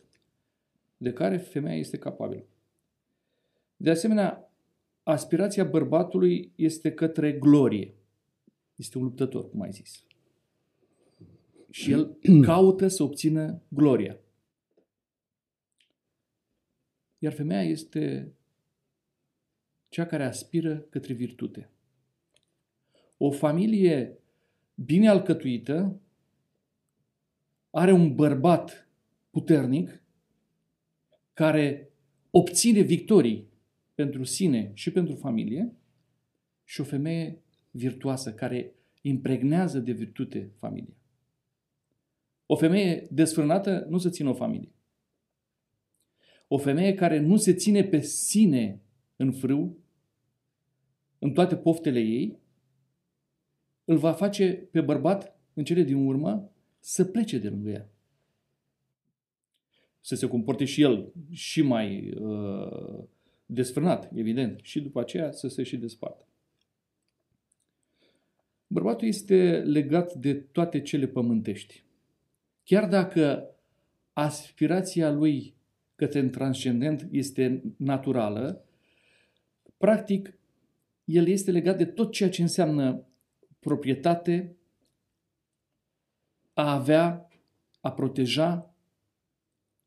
de 0.96 1.12
care 1.12 1.36
femeia 1.36 1.78
este 1.78 1.96
capabilă. 1.96 2.44
De 3.76 3.90
asemenea, 3.90 4.52
aspirația 5.02 5.64
bărbatului 5.64 6.52
este 6.54 6.92
către 6.92 7.32
glorie. 7.32 7.94
Este 8.74 8.98
un 8.98 9.04
luptător, 9.04 9.50
cum 9.50 9.60
ai 9.60 9.72
zis. 9.72 10.04
Și 11.70 11.90
el 11.92 12.16
caută 12.42 12.88
să 12.88 13.02
obțină 13.02 13.62
gloria. 13.68 14.18
Iar 17.18 17.32
femeia 17.32 17.62
este 17.62 18.32
cea 19.88 20.06
care 20.06 20.24
aspiră 20.24 20.78
către 20.78 21.12
virtute. 21.12 21.70
O 23.16 23.30
familie 23.30 24.18
bine 24.74 25.08
alcătuită 25.08 26.00
are 27.70 27.92
un 27.92 28.14
bărbat 28.14 28.88
puternic 29.30 30.02
care 31.32 31.90
obține 32.30 32.80
victorii 32.80 33.48
pentru 33.94 34.24
sine 34.24 34.70
și 34.74 34.90
pentru 34.90 35.14
familie 35.14 35.74
și 36.64 36.80
o 36.80 36.84
femeie 36.84 37.42
virtuoasă 37.70 38.34
care 38.34 38.74
impregnează 39.00 39.78
de 39.78 39.92
virtute 39.92 40.50
familia. 40.58 40.94
O 42.46 42.56
femeie 42.56 43.06
desfrânată 43.10 43.86
nu 43.88 43.98
se 43.98 44.10
ține 44.10 44.28
o 44.28 44.34
familie. 44.34 44.72
O 46.48 46.58
femeie 46.58 46.94
care 46.94 47.18
nu 47.18 47.36
se 47.36 47.54
ține 47.54 47.84
pe 47.84 48.00
sine 48.00 48.80
în 49.16 49.32
frâu, 49.32 49.78
în 51.18 51.32
toate 51.32 51.56
poftele 51.56 52.00
ei, 52.00 52.38
îl 53.84 53.96
va 53.96 54.12
face 54.12 54.52
pe 54.52 54.80
bărbat, 54.80 55.40
în 55.54 55.64
cele 55.64 55.82
din 55.82 56.06
urmă, 56.06 56.50
să 56.78 57.04
plece 57.04 57.38
de 57.38 57.48
lângă 57.48 57.70
ea. 57.70 57.88
Să 60.00 60.14
se 60.14 60.28
comporte 60.28 60.64
și 60.64 60.82
el 60.82 61.12
și 61.30 61.62
mai 61.62 62.10
uh, 62.10 63.04
desfrânat, 63.46 64.10
evident, 64.14 64.60
și 64.62 64.80
după 64.80 65.00
aceea 65.00 65.30
să 65.30 65.48
se 65.48 65.62
și 65.62 65.76
despartă. 65.76 66.26
Bărbatul 68.66 69.08
este 69.08 69.58
legat 69.58 70.14
de 70.14 70.34
toate 70.34 70.80
cele 70.80 71.06
pământești. 71.06 71.84
Chiar 72.64 72.88
dacă 72.88 73.50
aspirația 74.12 75.10
lui 75.10 75.55
către 75.96 76.28
transcendent 76.28 77.08
este 77.10 77.62
naturală, 77.76 78.64
practic 79.76 80.38
el 81.04 81.26
este 81.26 81.50
legat 81.50 81.76
de 81.76 81.84
tot 81.84 82.12
ceea 82.12 82.30
ce 82.30 82.42
înseamnă 82.42 83.06
proprietate, 83.58 84.56
a 86.54 86.72
avea, 86.72 87.28
a 87.80 87.92
proteja, 87.92 88.74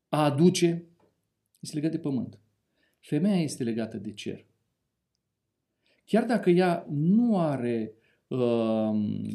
a 0.08 0.24
aduce, 0.24 0.84
este 1.60 1.76
legat 1.76 1.90
de 1.90 1.98
pământ. 1.98 2.38
Femeia 3.00 3.42
este 3.42 3.62
legată 3.62 3.96
de 3.96 4.12
cer. 4.12 4.46
Chiar 6.04 6.24
dacă 6.24 6.50
ea 6.50 6.86
nu 6.90 7.38
are 7.38 7.92
uh, 8.28 9.28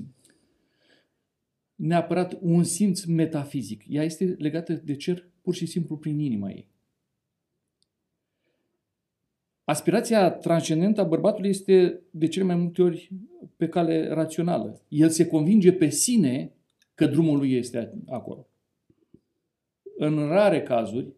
neapărat 1.76 2.38
un 2.42 2.64
simț 2.64 3.04
metafizic, 3.04 3.84
ea 3.88 4.04
este 4.04 4.26
legată 4.26 4.74
de 4.74 4.96
cer 4.96 5.30
pur 5.46 5.54
și 5.54 5.66
simplu 5.66 5.98
prin 5.98 6.20
inima 6.20 6.50
ei. 6.50 6.68
Aspirația 9.64 10.32
transcendentă 10.32 11.02
a 11.02 11.04
bărbatului 11.04 11.50
este 11.50 12.02
de 12.12 12.28
cele 12.28 12.46
mai 12.46 12.56
multe 12.56 12.82
ori 12.82 13.12
pe 13.56 13.68
cale 13.68 14.08
rațională. 14.08 14.82
El 14.88 15.10
se 15.10 15.28
convinge 15.28 15.74
pe 15.74 15.90
sine 15.90 16.52
că 16.96 17.06
drumul 17.06 17.38
lui 17.38 17.54
este 17.54 17.94
acolo. 18.08 18.48
În 19.98 20.28
rare 20.28 20.62
cazuri 20.62 21.14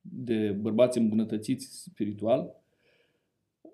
de 0.00 0.50
bărbați 0.50 0.98
îmbunătățiți 0.98 1.82
spiritual, 1.82 2.54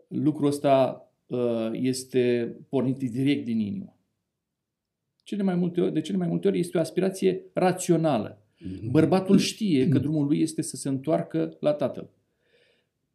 lucrul 0.08 0.46
ăsta 0.46 1.08
uh, 1.26 1.70
este 1.72 2.56
pornit 2.68 2.96
direct 2.96 3.44
din 3.44 3.58
inimă. 3.58 3.96
Cele 5.22 5.42
mai 5.42 5.54
multe 5.54 5.80
ori, 5.80 5.92
de 5.92 6.00
cele 6.00 6.18
mai 6.18 6.28
multe 6.28 6.48
ori 6.48 6.58
este 6.58 6.76
o 6.76 6.80
aspirație 6.80 7.42
rațională. 7.52 8.43
Mhm. 8.64 8.90
Bărbatul 8.90 9.38
știe 9.38 9.88
că 9.88 9.98
drumul 9.98 10.26
lui 10.26 10.40
este 10.40 10.62
să 10.62 10.76
se 10.76 10.88
întoarcă 10.88 11.56
la 11.60 11.72
tatăl. 11.72 12.10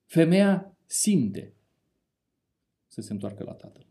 Femeia 0.06 0.78
simte 0.86 1.54
să 2.88 3.02
se 3.02 3.14
întoarcă 3.14 3.44
la 3.44 3.54
tatăl. 3.54 3.86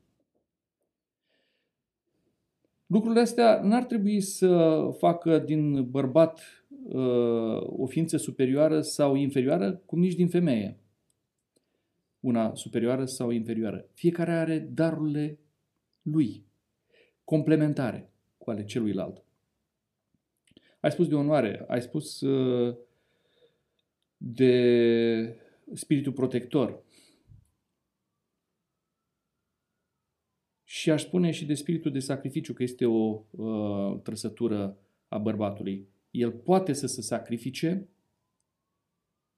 Lucrurile 2.86 3.20
astea 3.20 3.60
n-ar 3.62 3.84
trebui 3.84 4.20
să 4.20 4.80
facă 4.98 5.38
din 5.38 5.90
bărbat 5.90 6.40
uh, 6.84 7.60
o 7.60 7.86
ființă 7.86 8.16
superioară 8.16 8.80
sau 8.80 9.14
inferioară, 9.14 9.72
cum 9.72 9.98
nici 9.98 10.14
din 10.14 10.28
femeie. 10.28 10.78
Una 12.20 12.54
superioară 12.54 13.04
sau 13.04 13.30
inferioară. 13.30 13.88
Fiecare 13.94 14.32
are 14.32 14.58
darurile 14.58 15.38
lui, 16.02 16.44
complementare 17.24 18.12
cu 18.38 18.50
ale 18.50 18.64
celuilalt. 18.64 19.27
Ai 20.80 20.90
spus 20.90 21.08
de 21.08 21.14
onoare, 21.14 21.64
ai 21.68 21.82
spus 21.82 22.20
uh, 22.20 22.76
de 24.16 25.36
spiritul 25.74 26.12
protector. 26.12 26.82
Și 30.64 30.90
aș 30.90 31.02
spune 31.02 31.30
și 31.30 31.46
de 31.46 31.54
spiritul 31.54 31.92
de 31.92 31.98
sacrificiu, 31.98 32.52
că 32.52 32.62
este 32.62 32.86
o 32.86 33.22
uh, 33.30 34.00
trăsătură 34.02 34.78
a 35.08 35.18
bărbatului. 35.18 35.88
El 36.10 36.32
poate 36.32 36.72
să 36.72 36.86
se 36.86 37.02
sacrifice, 37.02 37.88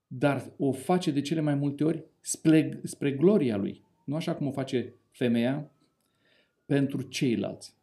dar 0.06 0.52
o 0.56 0.72
face 0.72 1.10
de 1.10 1.20
cele 1.20 1.40
mai 1.40 1.54
multe 1.54 1.84
ori 1.84 2.04
spre, 2.20 2.80
spre 2.84 3.12
gloria 3.12 3.56
lui. 3.56 3.84
Nu 4.04 4.14
așa 4.14 4.34
cum 4.34 4.46
o 4.46 4.52
face 4.52 4.94
femeia 5.10 5.70
pentru 6.66 7.02
ceilalți. 7.02 7.79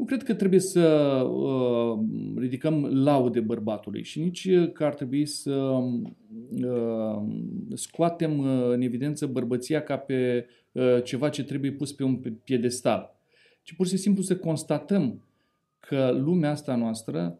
Nu 0.00 0.06
cred 0.06 0.22
că 0.22 0.34
trebuie 0.34 0.60
să 0.60 0.86
uh, 1.30 1.98
ridicăm 2.36 2.84
laude 2.84 3.40
bărbatului 3.40 4.02
și 4.02 4.20
nici 4.20 4.48
că 4.72 4.84
ar 4.84 4.94
trebui 4.94 5.26
să 5.26 5.52
uh, 5.52 7.22
scoatem 7.74 8.38
uh, 8.38 8.72
în 8.72 8.80
evidență 8.80 9.26
bărbăția 9.26 9.82
ca 9.82 9.96
pe 9.96 10.46
uh, 10.72 11.02
ceva 11.04 11.28
ce 11.28 11.44
trebuie 11.44 11.72
pus 11.72 11.92
pe 11.92 12.02
un 12.02 12.16
piedestal, 12.44 13.16
ci 13.62 13.74
pur 13.74 13.86
și 13.86 13.96
simplu 13.96 14.22
să 14.22 14.36
constatăm 14.36 15.22
că 15.80 16.10
lumea 16.10 16.50
asta 16.50 16.76
noastră 16.76 17.38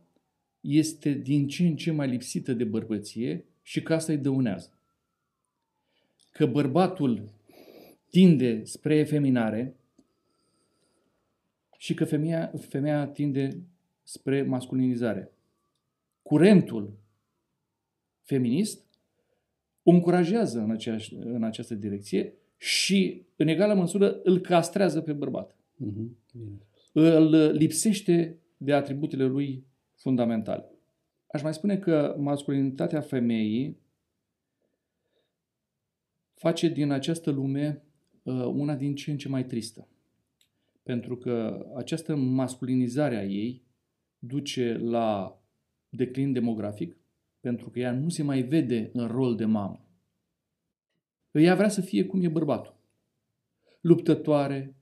este 0.60 1.12
din 1.12 1.48
ce 1.48 1.66
în 1.66 1.76
ce 1.76 1.90
mai 1.90 2.08
lipsită 2.08 2.52
de 2.52 2.64
bărbăție 2.64 3.44
și 3.62 3.82
că 3.82 3.94
asta 3.94 4.12
îi 4.12 4.18
dăunează. 4.18 4.70
Că 6.32 6.46
bărbatul 6.46 7.22
tinde 8.10 8.60
spre 8.64 8.94
efeminare 8.96 9.74
și 11.80 11.94
că 11.94 12.04
femeia, 12.04 12.52
femeia 12.58 13.06
tinde 13.06 13.62
spre 14.02 14.42
masculinizare. 14.42 15.32
Curentul 16.22 16.98
feminist 18.22 18.86
o 19.82 19.90
încurajează 19.90 20.58
în, 20.58 20.70
aceeași, 20.70 21.14
în 21.14 21.42
această 21.42 21.74
direcție 21.74 22.34
și, 22.56 23.26
în 23.36 23.48
egală 23.48 23.74
măsură, 23.74 24.20
îl 24.22 24.40
castrează 24.40 25.00
pe 25.00 25.12
bărbat. 25.12 25.56
Mm-hmm. 25.56 26.08
Îl 26.92 27.50
lipsește 27.50 28.38
de 28.56 28.72
atributele 28.72 29.24
lui 29.24 29.64
fundamentale. 29.94 30.64
Aș 31.26 31.42
mai 31.42 31.54
spune 31.54 31.78
că 31.78 32.16
masculinitatea 32.18 33.00
femeii 33.00 33.80
face 36.34 36.68
din 36.68 36.90
această 36.90 37.30
lume 37.30 37.82
uh, 38.22 38.44
una 38.44 38.74
din 38.74 38.94
ce 38.94 39.10
în 39.10 39.18
ce 39.18 39.28
mai 39.28 39.44
tristă. 39.44 39.88
Pentru 40.82 41.16
că 41.16 41.66
această 41.76 42.14
masculinizare 42.14 43.16
a 43.16 43.24
ei 43.24 43.62
duce 44.18 44.78
la 44.78 45.40
declin 45.88 46.32
demografic, 46.32 46.96
pentru 47.40 47.70
că 47.70 47.78
ea 47.78 47.92
nu 47.92 48.08
se 48.08 48.22
mai 48.22 48.42
vede 48.42 48.90
în 48.92 49.06
rol 49.06 49.36
de 49.36 49.44
mamă. 49.44 49.84
Ea 51.30 51.54
vrea 51.54 51.68
să 51.68 51.80
fie 51.80 52.04
cum 52.04 52.22
e 52.22 52.28
bărbatul. 52.28 52.78
Luptătoare, 53.80 54.76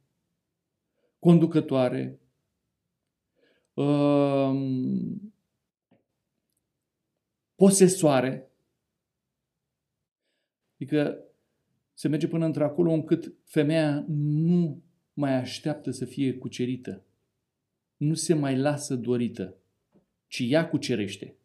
conducătoare, 1.19 2.21
um, 3.75 5.33
posesoare. 7.55 8.50
Adică 10.75 11.25
se 11.95 12.09
merge 12.09 12.28
până 12.28 12.45
într-acolo 12.45 12.93
încât 12.93 13.35
femeia 13.45 14.05
nu 14.09 14.83
mai 15.19 15.33
așteaptă 15.33 15.91
să 15.91 16.05
fie 16.05 16.35
cucerită. 16.35 17.05
Nu 17.97 18.15
se 18.15 18.35
mai 18.35 18.59
lasă 18.59 18.97
dorită, 18.97 19.57
ci 20.27 20.39
ea 20.49 20.69
cucerește 20.69 21.37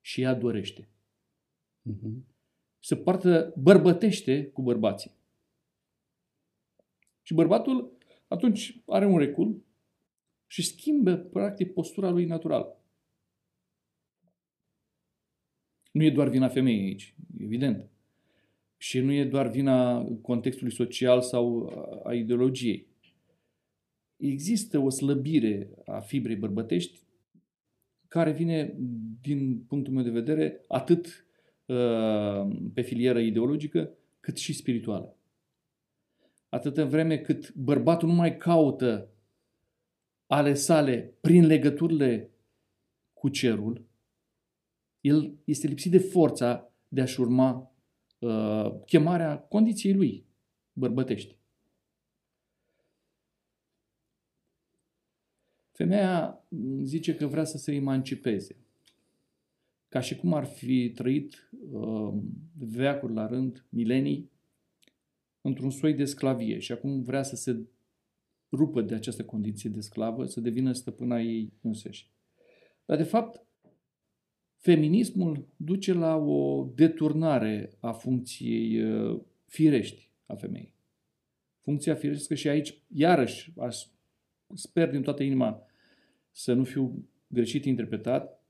și 0.00 0.20
ea 0.20 0.34
dorește. 0.34 0.88
Uh-huh. 1.90 2.18
Se 2.78 2.96
poartă, 2.96 3.54
bărbătește 3.56 4.46
cu 4.46 4.62
bărbații. 4.62 5.10
Și 7.22 7.34
bărbatul 7.34 7.98
atunci 8.28 8.80
are 8.86 9.06
un 9.06 9.18
recul 9.18 9.64
și 10.46 10.62
schimbă 10.62 11.16
practic 11.16 11.72
postura 11.72 12.10
lui 12.10 12.24
naturală. 12.24 12.80
Nu 15.92 16.02
e 16.02 16.10
doar 16.10 16.28
vina 16.28 16.48
femeii 16.48 16.84
aici, 16.84 17.14
evident. 17.38 17.90
Și 18.82 19.00
nu 19.00 19.12
e 19.12 19.24
doar 19.24 19.48
vina 19.48 20.04
contextului 20.22 20.72
social 20.72 21.22
sau 21.22 21.72
a 22.04 22.14
ideologiei. 22.14 22.86
Există 24.16 24.78
o 24.78 24.90
slăbire 24.90 25.70
a 25.86 26.00
fibrei 26.00 26.36
bărbătești 26.36 27.00
care 28.08 28.32
vine, 28.32 28.74
din 29.20 29.64
punctul 29.68 29.92
meu 29.92 30.02
de 30.02 30.10
vedere, 30.10 30.64
atât 30.68 31.26
uh, 31.66 32.56
pe 32.74 32.82
filieră 32.82 33.18
ideologică, 33.18 33.90
cât 34.20 34.36
și 34.36 34.52
spirituală. 34.52 35.16
Atâta 36.48 36.84
vreme 36.84 37.18
cât 37.18 37.54
bărbatul 37.54 38.08
nu 38.08 38.14
mai 38.14 38.36
caută 38.36 39.08
ale 40.26 40.54
sale 40.54 41.14
prin 41.20 41.46
legăturile 41.46 42.30
cu 43.12 43.28
cerul, 43.28 43.84
el 45.00 45.34
este 45.44 45.66
lipsit 45.66 45.90
de 45.90 45.98
forța 45.98 46.72
de 46.88 47.00
a-și 47.00 47.20
urma 47.20 47.69
uh, 48.20 48.74
chemarea 48.86 49.38
condiției 49.38 49.94
lui 49.94 50.24
bărbătești. 50.72 51.38
Femeia 55.72 56.44
zice 56.82 57.14
că 57.14 57.26
vrea 57.26 57.44
să 57.44 57.58
se 57.58 57.74
emancipeze. 57.74 58.56
Ca 59.88 60.00
și 60.00 60.16
cum 60.16 60.34
ar 60.34 60.44
fi 60.44 60.90
trăit 60.90 61.50
uh, 61.70 62.12
veacuri 62.58 63.12
la 63.12 63.26
rând, 63.26 63.64
milenii, 63.68 64.30
într-un 65.40 65.70
soi 65.70 65.94
de 65.94 66.04
sclavie 66.04 66.58
și 66.58 66.72
acum 66.72 67.02
vrea 67.02 67.22
să 67.22 67.36
se 67.36 67.60
rupă 68.52 68.82
de 68.82 68.94
această 68.94 69.24
condiție 69.24 69.70
de 69.70 69.80
sclavă, 69.80 70.26
să 70.26 70.40
devină 70.40 70.72
stăpâna 70.72 71.20
ei 71.20 71.52
înseși. 71.60 72.10
Dar, 72.84 72.96
de 72.96 73.02
fapt, 73.02 73.42
feminismul 74.60 75.46
duce 75.56 75.92
la 75.92 76.16
o 76.16 76.64
deturnare 76.74 77.72
a 77.80 77.92
funcției 77.92 78.82
uh, 78.82 79.20
firești 79.46 80.10
a 80.26 80.34
femeii. 80.34 80.74
Funcția 81.60 81.94
firească 81.94 82.34
și 82.34 82.48
aici, 82.48 82.82
iarăși, 82.94 83.52
aș, 83.58 83.86
sper 84.54 84.90
din 84.90 85.02
toată 85.02 85.22
inima 85.22 85.62
să 86.30 86.52
nu 86.52 86.64
fiu 86.64 87.08
greșit 87.26 87.64
interpretat, 87.64 88.44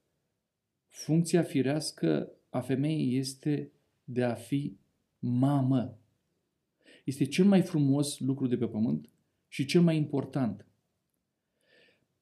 funcția 0.88 1.42
firească 1.42 2.32
a 2.48 2.60
femeii 2.60 3.16
este 3.16 3.72
de 4.04 4.22
a 4.22 4.34
fi 4.34 4.76
mamă. 5.18 5.98
Este 7.04 7.24
cel 7.24 7.44
mai 7.44 7.62
frumos 7.62 8.18
lucru 8.18 8.46
de 8.46 8.56
pe 8.56 8.66
pământ 8.66 9.10
și 9.48 9.64
cel 9.64 9.80
mai 9.80 9.96
important. 9.96 10.66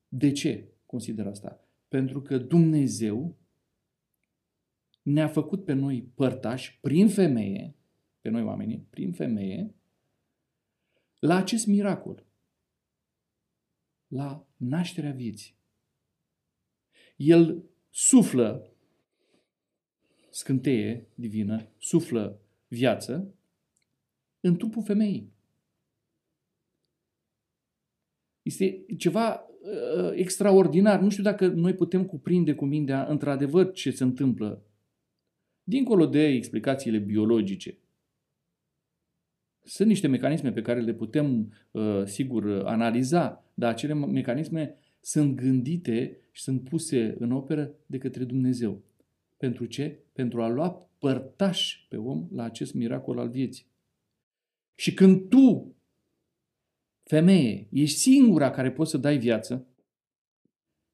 De 0.09 0.33
ce 0.33 0.69
consider 0.87 1.27
asta? 1.27 1.69
Pentru 1.89 2.23
că 2.23 2.39
Dumnezeu 2.39 3.37
ne-a 5.09 5.29
făcut 5.29 5.65
pe 5.65 5.73
noi 5.73 6.03
părtași 6.15 6.79
prin 6.81 7.09
femeie, 7.09 7.75
pe 8.21 8.29
noi 8.29 8.43
oamenii, 8.43 8.87
prin 8.91 9.13
femeie, 9.13 9.75
la 11.19 11.37
acest 11.37 11.67
miracol, 11.67 12.27
la 14.07 14.47
nașterea 14.57 15.13
vieții. 15.13 15.57
El 17.17 17.65
suflă 17.91 18.73
scânteie 20.31 21.09
divină, 21.15 21.69
suflă 21.79 22.41
viață 22.69 23.35
în 24.41 24.57
trupul 24.57 24.83
femeii. 24.83 25.33
Este 28.43 28.85
ceva 28.99 29.35
uh, 29.35 30.11
extraordinar. 30.15 31.01
Nu 31.01 31.09
știu 31.09 31.23
dacă 31.23 31.47
noi 31.47 31.75
putem 31.75 32.07
cuprinde 32.07 32.55
cu 32.55 32.65
mintea 32.65 33.07
într-adevăr 33.07 33.73
ce 33.73 33.91
se 33.91 34.03
întâmplă 34.05 34.63
dincolo 35.69 36.07
de 36.07 36.27
explicațiile 36.27 36.99
biologice. 36.99 37.79
Sunt 39.65 39.89
niște 39.89 40.07
mecanisme 40.07 40.53
pe 40.53 40.63
care 40.63 40.81
le 40.81 40.95
putem, 40.95 41.53
uh, 41.71 42.03
sigur, 42.05 42.63
analiza, 42.65 43.45
dar 43.55 43.71
acele 43.71 43.95
mecanisme 43.95 44.75
sunt 45.01 45.37
gândite 45.37 46.19
și 46.31 46.43
sunt 46.43 46.69
puse 46.69 47.15
în 47.19 47.33
operă 47.33 47.75
de 47.87 47.99
către 47.99 48.25
Dumnezeu. 48.25 48.83
Pentru 49.37 49.65
ce? 49.65 49.99
Pentru 50.13 50.43
a 50.43 50.49
lua 50.49 50.91
părtaș 50.99 51.87
pe 51.89 51.97
om 51.97 52.29
la 52.31 52.43
acest 52.43 52.75
miracol 52.75 53.19
al 53.19 53.29
vieții. 53.29 53.67
Și 54.75 54.95
când 54.95 55.29
tu, 55.29 55.77
femeie, 57.03 57.69
ești 57.71 57.99
singura 57.99 58.51
care 58.51 58.73
poți 58.73 58.91
să 58.91 58.97
dai 58.97 59.19
viață, 59.19 59.67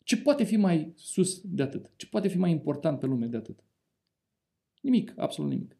ce 0.04 0.16
poate 0.16 0.44
fi 0.44 0.56
mai 0.56 0.92
sus 0.96 1.40
de 1.44 1.62
atât? 1.62 1.90
Ce 1.96 2.06
poate 2.06 2.28
fi 2.28 2.38
mai 2.38 2.50
important 2.50 2.98
pe 2.98 3.06
lume 3.06 3.26
de 3.26 3.36
atât? 3.36 3.64
Nimic, 4.84 5.12
absolut 5.16 5.50
nimic. 5.50 5.76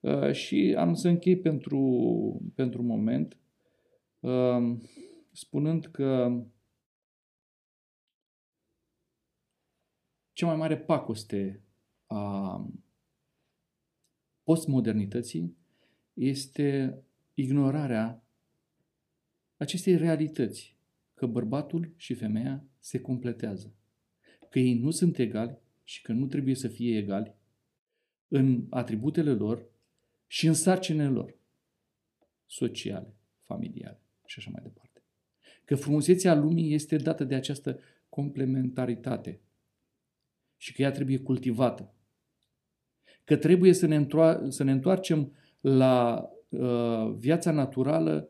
Uh, 0.00 0.32
și 0.32 0.74
am 0.78 0.94
să 0.94 1.08
închei 1.08 1.38
pentru, 1.38 2.52
pentru 2.54 2.82
moment 2.82 3.36
uh, 4.20 4.78
spunând 5.30 5.86
că 5.86 6.42
cea 10.32 10.46
mai 10.46 10.56
mare 10.56 10.78
pacoste 10.78 11.62
a 12.06 12.70
postmodernității 14.42 15.56
este 16.12 16.98
ignorarea 17.34 18.24
acestei 19.56 19.96
realități, 19.96 20.76
că 21.14 21.26
bărbatul 21.26 21.92
și 21.96 22.14
femeia 22.14 22.64
se 22.78 23.00
completează, 23.00 23.74
că 24.50 24.58
ei 24.58 24.78
nu 24.78 24.90
sunt 24.90 25.18
egali 25.18 25.61
și 25.84 26.02
că 26.02 26.12
nu 26.12 26.26
trebuie 26.26 26.54
să 26.54 26.68
fie 26.68 26.96
egali 26.96 27.34
în 28.28 28.66
atributele 28.70 29.32
lor 29.32 29.66
și 30.26 30.46
în 30.46 30.54
sarcinile 30.54 31.08
lor 31.08 31.34
sociale, 32.46 33.14
familiale 33.44 34.00
și 34.24 34.38
așa 34.38 34.50
mai 34.50 34.62
departe. 34.62 35.02
Că 35.64 35.74
frumusețea 35.74 36.34
lumii 36.34 36.74
este 36.74 36.96
dată 36.96 37.24
de 37.24 37.34
această 37.34 37.78
complementaritate 38.08 39.40
și 40.56 40.72
că 40.72 40.82
ea 40.82 40.90
trebuie 40.90 41.18
cultivată. 41.18 41.94
Că 43.24 43.36
trebuie 43.36 43.72
să 43.72 43.86
ne, 43.86 43.96
întoar- 43.96 44.40
să 44.48 44.62
ne 44.64 44.72
întoarcem 44.72 45.32
la 45.60 46.28
uh, 46.48 47.14
viața 47.18 47.50
naturală, 47.50 48.28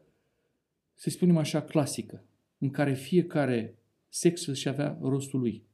să 0.94 1.10
spunem 1.10 1.36
așa, 1.36 1.62
clasică, 1.62 2.24
în 2.58 2.70
care 2.70 2.94
fiecare 2.94 3.74
sex 4.08 4.46
își 4.46 4.68
avea 4.68 4.98
rostul 5.00 5.40
lui. 5.40 5.64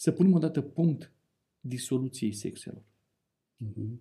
Să 0.00 0.10
punem 0.10 0.32
odată 0.32 0.60
punct 0.60 1.12
disoluției 1.60 2.32
sexelor. 2.32 2.82
Mhm. 3.56 4.00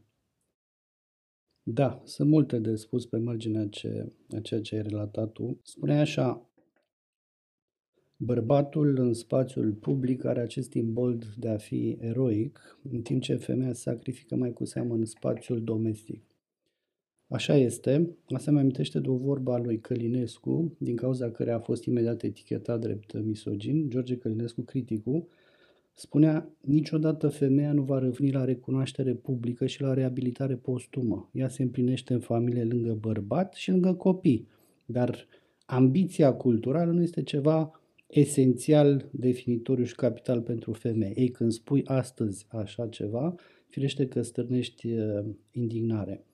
Da, 1.63 2.01
sunt 2.05 2.29
multe 2.29 2.60
de 2.60 2.75
spus 2.75 3.05
pe 3.05 3.17
marginea 3.17 3.67
ce, 3.67 4.12
a 4.36 4.39
ceea 4.39 4.62
ce 4.62 4.75
ai 4.75 4.81
relatat 4.81 5.31
tu. 5.31 5.60
Spune 5.63 5.99
așa, 5.99 6.49
bărbatul 8.17 8.97
în 8.97 9.13
spațiul 9.13 9.73
public 9.73 10.23
are 10.23 10.39
acest 10.39 10.73
imbold 10.73 11.25
de 11.25 11.49
a 11.49 11.57
fi 11.57 11.97
eroic, 11.99 12.79
în 12.91 13.01
timp 13.01 13.21
ce 13.21 13.36
femeia 13.36 13.73
se 13.73 13.81
sacrifică 13.81 14.36
mai 14.36 14.53
cu 14.53 14.65
seamă 14.65 14.93
în 14.93 15.05
spațiul 15.05 15.63
domestic. 15.63 16.23
Așa 17.27 17.55
este, 17.55 18.17
asta 18.29 18.51
mi 18.51 18.60
amintește 18.60 18.99
de 18.99 19.10
o 19.10 19.15
vorbă 19.15 19.53
a 19.53 19.57
lui 19.57 19.79
Călinescu, 19.79 20.75
din 20.77 20.95
cauza 20.95 21.31
care 21.31 21.51
a 21.51 21.60
fost 21.60 21.86
imediat 21.86 22.23
etichetat 22.23 22.79
drept 22.79 23.23
misogin, 23.23 23.89
George 23.89 24.17
Călinescu, 24.17 24.62
criticul, 24.62 25.27
spunea, 25.99 26.49
niciodată 26.62 27.27
femeia 27.27 27.71
nu 27.71 27.81
va 27.81 27.99
reveni 27.99 28.31
la 28.31 28.45
recunoaștere 28.45 29.13
publică 29.13 29.65
și 29.65 29.81
la 29.81 29.93
reabilitare 29.93 30.55
postumă. 30.55 31.29
Ea 31.33 31.47
se 31.47 31.63
împlinește 31.63 32.13
în 32.13 32.19
familie 32.19 32.63
lângă 32.63 32.93
bărbat 32.93 33.53
și 33.53 33.71
lângă 33.71 33.93
copii, 33.93 34.47
dar 34.86 35.27
ambiția 35.65 36.33
culturală 36.33 36.91
nu 36.91 37.01
este 37.01 37.23
ceva 37.23 37.81
esențial, 38.07 39.10
definitoriu 39.12 39.83
și 39.83 39.95
capital 39.95 40.41
pentru 40.41 40.73
femeie. 40.73 41.13
Ei, 41.15 41.29
când 41.29 41.51
spui 41.51 41.83
astăzi 41.86 42.45
așa 42.49 42.88
ceva, 42.88 43.36
firește 43.69 44.07
că 44.07 44.21
stârnești 44.21 44.91
uh, 44.91 45.25
indignare. 45.51 46.25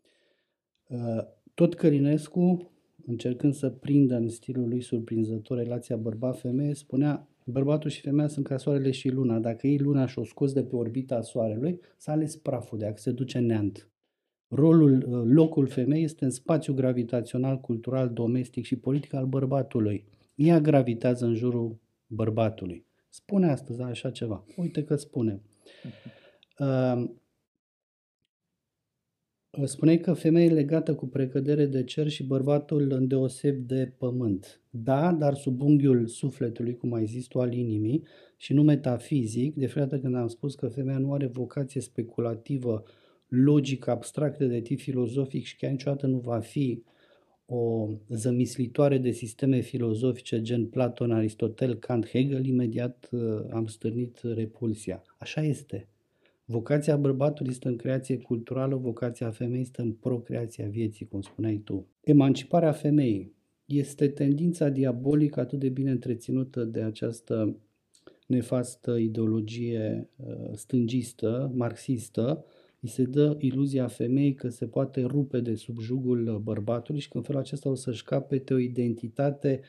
Uh, 0.88 1.24
tot 1.54 1.74
Călinescu, 1.74 2.72
încercând 3.06 3.54
să 3.54 3.70
prindă 3.70 4.16
în 4.16 4.30
stilul 4.30 4.68
lui 4.68 4.82
surprinzător 4.82 5.58
relația 5.58 5.96
bărbat-femeie, 5.96 6.74
spunea 6.74 7.28
bărbatul 7.46 7.90
și 7.90 8.02
femeia 8.02 8.28
sunt 8.28 8.46
ca 8.46 8.58
soarele 8.58 8.92
și 8.92 9.10
luna. 9.10 9.40
Dacă 9.40 9.68
ei 9.68 9.78
luna 9.78 10.06
și-o 10.06 10.24
scos 10.24 10.54
de 10.54 10.64
pe 10.64 10.76
orbita 10.76 11.22
soarelui, 11.22 11.80
s-a 11.98 12.12
ales 12.12 12.36
praful 12.36 12.78
de 12.78 12.86
a 12.86 12.96
se 12.96 13.12
duce 13.12 13.40
neant. 13.40 13.90
Rolul, 14.48 15.04
uh, 15.08 15.22
locul 15.26 15.68
femeii 15.68 16.04
este 16.04 16.24
în 16.24 16.32
spațiu 16.32 16.74
gravitațional, 16.74 17.60
cultural, 17.60 18.10
domestic 18.10 18.66
și 18.66 18.76
politic 18.76 19.14
al 19.14 19.26
bărbatului. 19.26 20.06
Ea 20.36 20.60
gravitează 20.60 21.26
în 21.26 21.36
jurul 21.36 21.80
bărbatului. 22.08 22.86
Spune 23.10 23.50
astăzi 23.50 23.82
așa 23.82 24.12
ceva. 24.12 24.46
Uite 24.56 24.84
că 24.84 24.96
spune. 24.96 25.42
Uh, 26.60 27.04
Spuneai 29.62 30.00
că 30.00 30.14
femeia 30.14 30.46
e 30.46 30.54
legată 30.54 30.96
cu 30.96 31.08
precădere 31.08 31.66
de 31.66 31.84
cer 31.84 32.08
și 32.08 32.24
bărbatul 32.24 32.92
îndeoseb 32.92 33.56
de 33.56 33.94
pământ. 33.98 34.62
Da, 34.70 35.12
dar 35.12 35.34
sub 35.34 35.62
unghiul 35.62 36.08
sufletului, 36.08 36.78
cum 36.78 36.94
ai 36.94 37.06
zis 37.06 37.28
tu, 37.28 37.40
al 37.40 37.54
inimii 37.54 38.04
și 38.38 38.54
nu 38.54 38.64
metafizic, 38.64 39.56
de 39.56 39.66
fiecare 39.66 40.00
când 40.02 40.16
am 40.16 40.28
spus 40.28 40.56
că 40.56 40.68
femeia 40.68 40.98
nu 40.98 41.14
are 41.14 41.26
vocație 41.26 41.82
speculativă, 41.82 42.84
logică, 43.28 43.92
abstractă 43.92 44.46
de 44.46 44.62
tip 44.62 44.80
filozofic 44.80 45.44
și 45.44 45.58
că 45.58 45.66
niciodată 45.66 46.08
nu 46.08 46.18
va 46.18 46.40
fi 46.40 46.84
o 47.46 47.90
zămislitoare 48.10 48.98
de 48.98 49.12
sisteme 49.12 49.60
filozofice 49.60 50.42
gen 50.42 50.66
Platon, 50.66 51.12
Aristotel, 51.12 51.76
Kant, 51.76 52.08
Hegel, 52.08 52.46
imediat 52.46 53.10
uh, 53.12 53.22
am 53.52 53.66
stârnit 53.66 54.20
repulsia. 54.24 55.04
Așa 55.18 55.42
este. 55.42 55.88
Vocația 56.46 56.98
bărbatului 56.98 57.52
este 57.52 57.68
în 57.68 57.76
creație 57.76 58.18
culturală, 58.18 58.76
vocația 58.76 59.30
femeii 59.30 59.62
este 59.62 59.82
în 59.82 59.92
procreația 59.92 60.68
vieții, 60.68 61.08
cum 61.08 61.22
spuneai 61.22 61.56
tu. 61.56 61.88
Emanciparea 62.02 62.72
femeii 62.72 63.34
este 63.66 64.08
tendința 64.08 64.70
diabolică 64.70 65.40
atât 65.40 65.60
de 65.60 65.70
bine 65.70 65.92
întreținută 65.92 66.64
de 66.64 66.82
această 66.82 67.58
nefastă 68.28 68.96
ideologie 68.96 70.10
uh, 70.16 70.50
stângistă, 70.54 71.52
marxistă, 71.56 72.46
îi 72.80 72.90
se 72.90 73.04
dă 73.04 73.36
iluzia 73.40 73.88
femeii 73.88 74.34
că 74.34 74.50
se 74.50 74.68
poate 74.68 75.02
rupe 75.02 75.40
de 75.40 75.56
sub 75.56 75.80
jugul 75.80 76.40
bărbatului 76.44 77.00
și 77.00 77.10
că 77.10 77.18
în 77.18 77.24
felul 77.24 77.42
acesta 77.42 77.70
o 77.70 77.76
să-și 77.76 78.04
capete 78.04 78.54
o 78.54 78.58
identitate 78.58 79.62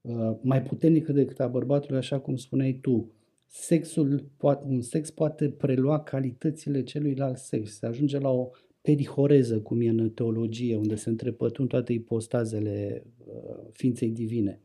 uh, 0.00 0.36
mai 0.42 0.62
puternică 0.62 1.12
decât 1.12 1.40
a 1.40 1.46
bărbatului, 1.46 1.98
așa 1.98 2.20
cum 2.20 2.36
spuneai 2.36 2.72
tu 2.72 3.12
sexul, 3.48 4.30
un 4.66 4.80
sex 4.80 5.10
poate 5.10 5.50
prelua 5.50 6.00
calitățile 6.00 6.82
celuilalt 6.82 7.36
sex, 7.36 7.78
se 7.78 7.86
ajunge 7.86 8.18
la 8.18 8.30
o 8.30 8.50
perihoreză, 8.80 9.60
cum 9.60 9.80
e 9.80 9.88
în 9.88 10.10
teologie, 10.10 10.76
unde 10.76 10.94
se 10.94 11.08
întrepătun 11.08 11.66
toate 11.66 11.92
ipostazele 11.92 13.04
uh, 13.26 13.68
ființei 13.72 14.10
divine. 14.10 14.60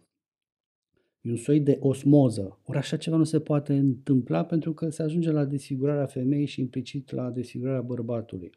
E 1.21 1.29
un 1.29 1.35
soi 1.35 1.59
de 1.59 1.77
osmoză. 1.79 2.59
Ori 2.65 2.77
așa 2.77 2.97
ceva 2.97 3.17
nu 3.17 3.23
se 3.23 3.39
poate 3.39 3.73
întâmpla 3.73 4.45
pentru 4.45 4.73
că 4.73 4.89
se 4.89 5.03
ajunge 5.03 5.31
la 5.31 5.45
desfigurarea 5.45 6.05
femeii 6.05 6.45
și 6.45 6.61
implicit 6.61 7.11
la 7.11 7.29
desfigurarea 7.29 7.81
bărbatului. 7.81 8.51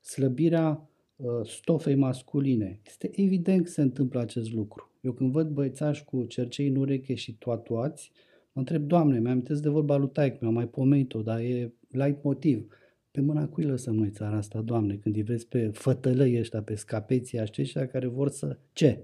Slăbirea 0.00 0.90
uh, 1.16 1.26
stofei 1.44 1.94
masculine. 1.94 2.80
Este 2.86 3.10
evident 3.20 3.64
că 3.64 3.70
se 3.70 3.82
întâmplă 3.82 4.20
acest 4.20 4.52
lucru. 4.52 4.90
Eu 5.00 5.12
când 5.12 5.32
văd 5.32 5.48
băiețași 5.48 6.04
cu 6.04 6.24
cercei 6.24 6.68
în 6.68 6.76
ureche 6.76 7.14
și 7.14 7.34
toatuați, 7.34 8.12
uh, 8.12 8.35
Mă 8.56 8.62
întreb, 8.62 8.82
Doamne, 8.82 9.20
mi-am 9.20 9.42
de 9.42 9.68
vorba 9.68 9.96
lui 9.96 10.08
Taic, 10.08 10.40
mi-am 10.40 10.52
mai 10.52 10.68
pomenit-o, 10.68 11.22
dar 11.22 11.38
e 11.38 11.72
light 11.88 12.22
motiv. 12.22 12.66
Pe 13.10 13.20
mâna 13.20 13.48
cui 13.48 13.64
lăsăm 13.64 13.94
noi 13.94 14.10
țara 14.10 14.36
asta, 14.36 14.60
Doamne, 14.60 14.94
când 14.94 15.16
îi 15.16 15.22
vezi 15.22 15.46
pe 15.46 15.70
fătălăi 15.72 16.38
ăștia, 16.38 16.62
pe 16.62 16.74
scapeții 16.74 17.40
aceștia 17.40 17.86
care 17.86 18.06
vor 18.06 18.28
să... 18.28 18.58
Ce? 18.72 19.02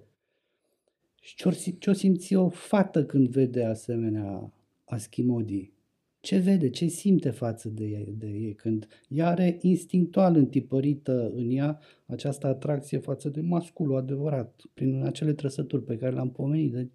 Și 1.20 1.34
ce-o, 1.34 1.50
ce-o 1.78 1.92
simți 1.92 2.34
o 2.34 2.48
fată 2.48 3.04
când 3.04 3.28
vede 3.28 3.64
asemenea 3.64 4.52
aschimodii? 4.84 5.72
Ce 6.20 6.38
vede, 6.38 6.70
ce 6.70 6.86
simte 6.86 7.30
față 7.30 7.68
de 7.68 7.84
ei, 7.84 8.14
de 8.18 8.28
ei 8.28 8.54
când 8.54 8.88
ea 9.08 9.28
are 9.28 9.58
instinctual 9.60 10.36
întipărită 10.36 11.32
în 11.34 11.50
ea 11.50 11.80
această 12.06 12.46
atracție 12.46 12.98
față 12.98 13.28
de 13.28 13.40
masculul 13.40 13.96
adevărat, 13.96 14.62
prin 14.74 15.02
acele 15.04 15.32
trăsături 15.32 15.84
pe 15.84 15.96
care 15.96 16.12
le-am 16.14 16.30
pomenit 16.30 16.72
de, 16.72 16.88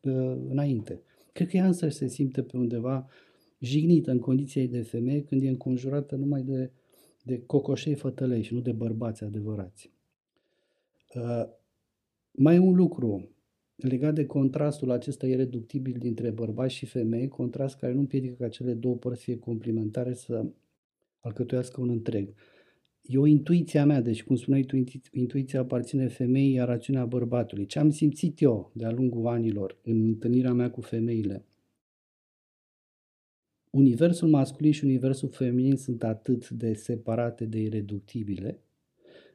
de, 0.00 0.10
înainte. 0.48 1.02
Cred 1.38 1.50
că 1.50 1.56
ea 1.56 1.66
însă 1.66 1.88
se 1.88 2.06
simte 2.06 2.42
pe 2.42 2.56
undeva 2.56 3.08
jignită 3.58 4.10
în 4.10 4.18
condiția 4.18 4.66
de 4.66 4.82
femeie 4.82 5.22
când 5.22 5.42
e 5.42 5.48
înconjurată 5.48 6.16
numai 6.16 6.42
de, 6.42 6.70
de 7.22 7.42
cocoșei 7.46 7.94
fătălei 7.94 8.42
și 8.42 8.54
nu 8.54 8.60
de 8.60 8.72
bărbați 8.72 9.24
adevărați. 9.24 9.92
Uh, 11.14 11.44
mai 12.30 12.54
e 12.54 12.58
un 12.58 12.74
lucru 12.74 13.30
legat 13.76 14.14
de 14.14 14.26
contrastul 14.26 14.90
acesta 14.90 15.26
ireductibil 15.26 15.96
dintre 15.98 16.30
bărbați 16.30 16.74
și 16.74 16.86
femei, 16.86 17.28
contrast 17.28 17.78
care 17.78 17.92
nu 17.92 17.98
împiedică 17.98 18.34
ca 18.38 18.48
cele 18.48 18.74
două 18.74 18.96
părți 18.96 19.22
fie 19.22 19.38
complementare 19.38 20.14
să 20.14 20.46
alcătuiască 21.20 21.80
un 21.80 21.88
întreg. 21.88 22.34
E 23.10 23.18
o 23.18 23.26
intuiție 23.26 23.80
a 23.80 23.84
mea, 23.84 24.00
deci 24.00 24.22
cum 24.22 24.36
spuneai 24.36 24.62
tu, 24.62 24.76
intuiția 25.12 25.60
aparține 25.60 26.08
femeii, 26.08 26.52
iar 26.52 26.68
rațiunea 26.68 27.06
bărbatului. 27.06 27.66
Ce 27.66 27.78
am 27.78 27.90
simțit 27.90 28.40
eu 28.40 28.70
de-a 28.74 28.90
lungul 28.90 29.26
anilor 29.26 29.78
în 29.82 30.04
întâlnirea 30.04 30.52
mea 30.52 30.70
cu 30.70 30.80
femeile? 30.80 31.44
Universul 33.70 34.28
masculin 34.28 34.72
și 34.72 34.84
universul 34.84 35.28
feminin 35.28 35.76
sunt 35.76 36.02
atât 36.02 36.48
de 36.48 36.74
separate, 36.74 37.44
de 37.44 37.60
ireductibile, 37.60 38.62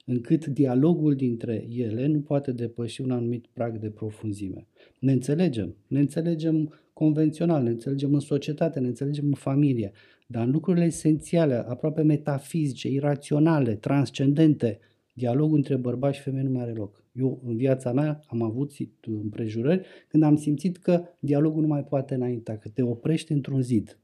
încât 0.06 0.46
dialogul 0.46 1.16
dintre 1.16 1.68
ele 1.70 2.08
nu 2.08 2.20
poate 2.20 2.52
depăși 2.52 3.02
un 3.02 3.12
anumit 3.12 3.46
prag 3.54 3.78
de 3.78 3.89
profunzime. 3.89 4.68
Ne 5.00 5.12
înțelegem, 5.12 5.76
ne 5.88 6.00
înțelegem 6.00 6.74
convențional, 6.94 7.63
ne 7.63 7.70
înțelegem 7.70 8.13
în 8.13 8.20
societate, 8.20 8.80
ne 8.80 8.88
înțelegem 8.88 9.26
în 9.26 9.34
familie, 9.34 9.92
dar 10.28 10.46
în 10.46 10.52
lucrurile 10.52 10.86
esențiale, 10.86 11.56
aproape 11.56 12.02
metafizice, 12.02 12.88
iraționale, 12.89 13.76
transcendente, 13.76 14.80
dialogul 15.13 15.56
între 15.56 15.76
bărbați 15.76 16.18
și 16.18 16.24
femei 16.24 16.44
nu 16.44 16.50
mai 16.50 16.62
are 16.62 16.74
loc. 16.74 17.04
Eu, 17.12 17.42
în 17.46 17.56
viața 17.56 17.92
mea, 17.92 18.24
am 18.28 18.42
avut 18.42 18.72
împrejurări 19.02 19.86
când 20.08 20.24
am 20.24 20.36
simțit 20.36 20.78
că 20.78 21.04
dialogul 21.20 21.62
nu 21.62 21.68
mai 21.68 21.84
poate 21.84 22.13
înainta, 22.13 22.58
că 22.58 22.70
te 22.70 22.82
oprești 22.82 23.32
într-un 23.32 23.62
zid. 23.62 24.00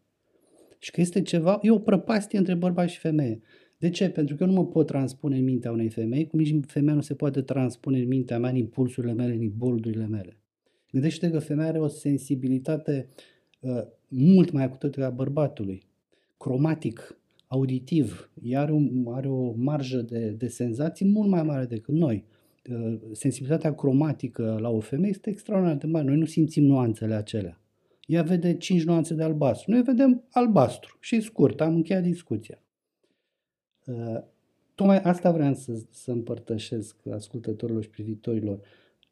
Și 0.80 0.92
că 0.92 1.02
este 1.02 1.22
ceva, 1.22 1.60
e 1.62 1.72
o 1.72 1.80
prăpastie 1.80 2.38
între 2.38 2.54
bărbați 2.54 2.94
și 2.94 3.00
femeie. 3.00 3.42
De 3.80 3.90
ce? 3.90 4.10
Pentru 4.10 4.36
că 4.36 4.44
eu 4.44 4.50
nu 4.50 4.56
mă 4.56 4.66
pot 4.66 4.86
transpune 4.86 5.38
în 5.38 5.44
mintea 5.44 5.72
unei 5.72 5.90
femei, 5.90 6.28
cum 6.28 6.40
nici 6.40 6.66
femeia 6.66 6.96
nu 6.96 7.02
se 7.02 7.14
poate 7.14 7.42
transpune 7.42 8.00
în 8.00 8.08
mintea 8.08 8.40
mea, 8.40 8.50
în 8.50 8.56
impulsurile 8.56 9.14
mele, 9.14 9.34
în 9.34 9.52
boldurile 9.58 10.08
mele. 10.08 10.38
Gândește 10.92 11.30
că 11.30 11.40
femeia 11.40 11.68
are 11.68 11.80
o 11.80 11.88
sensibilitate 11.88 13.08
uh, 13.60 13.82
mult 14.08 14.52
mai 14.52 14.64
acută 14.64 14.88
decât 14.88 15.04
a 15.04 15.10
bărbatului 15.10 15.88
cromatic, 16.40 17.18
auditiv, 17.48 18.32
ea 18.44 18.62
are, 18.62 18.72
un, 18.72 19.06
are 19.08 19.28
o 19.28 19.54
marjă 19.56 20.02
de, 20.02 20.30
de 20.30 20.48
senzații 20.48 21.06
mult 21.06 21.30
mai 21.30 21.44
mare 21.44 21.66
decât 21.66 21.94
noi. 21.94 22.26
Uh, 22.70 23.00
sensibilitatea 23.12 23.76
cromatică 23.76 24.58
la 24.62 24.70
o 24.70 24.80
femeie 24.80 25.10
este 25.10 25.30
extraordinar 25.30 25.78
de 25.78 25.88
mare. 25.88 26.06
Noi 26.06 26.18
nu 26.18 26.26
simțim 26.26 26.64
nuanțele 26.64 27.14
acelea. 27.14 27.62
Ea 28.06 28.22
vede 28.22 28.58
5 28.58 28.84
nuanțe 28.84 29.14
de 29.14 29.24
albastru. 29.24 29.72
Noi 29.72 29.82
vedem 29.82 30.24
albastru. 30.30 30.98
Și 31.00 31.22
scurt, 31.22 31.62
am 31.62 31.76
încheiat 31.76 32.04
discuția. 32.04 32.64
Uh, 33.90 34.22
tocmai 34.76 35.00
asta 35.00 35.32
vreau 35.32 35.54
să, 35.54 35.82
să 35.90 36.12
împărtășesc 36.12 36.96
ascultătorilor 37.12 37.84
și 37.84 37.90
privitorilor. 37.90 38.60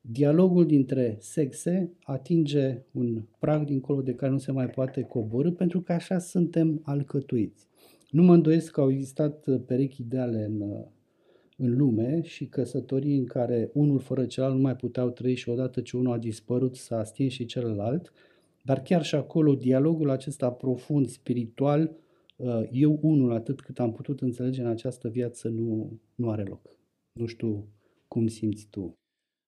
Dialogul 0.02 0.66
dintre 0.66 1.18
sexe 1.20 1.92
atinge 2.04 2.82
un 2.92 3.24
prag 3.40 3.66
dincolo 3.66 4.02
de 4.02 4.14
care 4.14 4.32
nu 4.32 4.38
se 4.38 4.52
mai 4.52 4.68
poate 4.68 5.02
coborâ 5.02 5.52
pentru 5.52 5.82
că 5.82 5.94
așa 5.94 6.18
suntem 6.18 6.82
alcătuiți. 6.84 7.68
Nu 8.10 8.24
mă 8.24 8.34
îndoiesc 8.34 8.72
că 8.72 8.82
au 8.82 8.92
existat 8.92 9.46
perechi 9.66 10.02
ideale 10.02 10.44
în, 10.44 10.62
în 11.58 11.78
lume 11.78 12.22
și 12.24 12.46
căsătorii 12.46 13.18
în 13.18 13.26
care 13.26 13.70
unul 13.74 14.00
fără 14.00 14.26
celălalt 14.26 14.58
nu 14.58 14.64
mai 14.64 14.76
puteau 14.76 15.10
trăi 15.10 15.36
și 15.36 15.50
odată 15.50 15.82
ce 15.82 15.98
unul 15.98 16.14
a 16.14 16.18
dispărut 16.18 16.76
s-a 16.76 17.04
stins 17.04 17.34
și 17.34 17.46
celălalt, 17.46 18.14
dar 18.64 18.82
chiar 18.82 19.04
și 19.04 19.16
acolo 19.16 19.56
dialogul 19.56 20.10
acesta 20.10 20.52
profund, 20.52 21.08
spiritual, 21.08 21.82
uh, 21.82 21.90
eu 22.72 23.00
unul 23.02 23.32
atât 23.32 23.62
cât 23.62 23.80
am 23.80 23.92
putut 23.92 24.22
înțelege 24.22 24.62
în 24.62 24.68
această 24.68 25.10
viață 25.10 25.50
nu, 25.50 26.00
nu 26.16 26.30
are 26.30 26.44
loc. 26.44 26.78
Nu 27.12 27.26
știu 27.26 27.68
cum 28.08 28.28
simți 28.28 28.68
tu. 28.70 28.98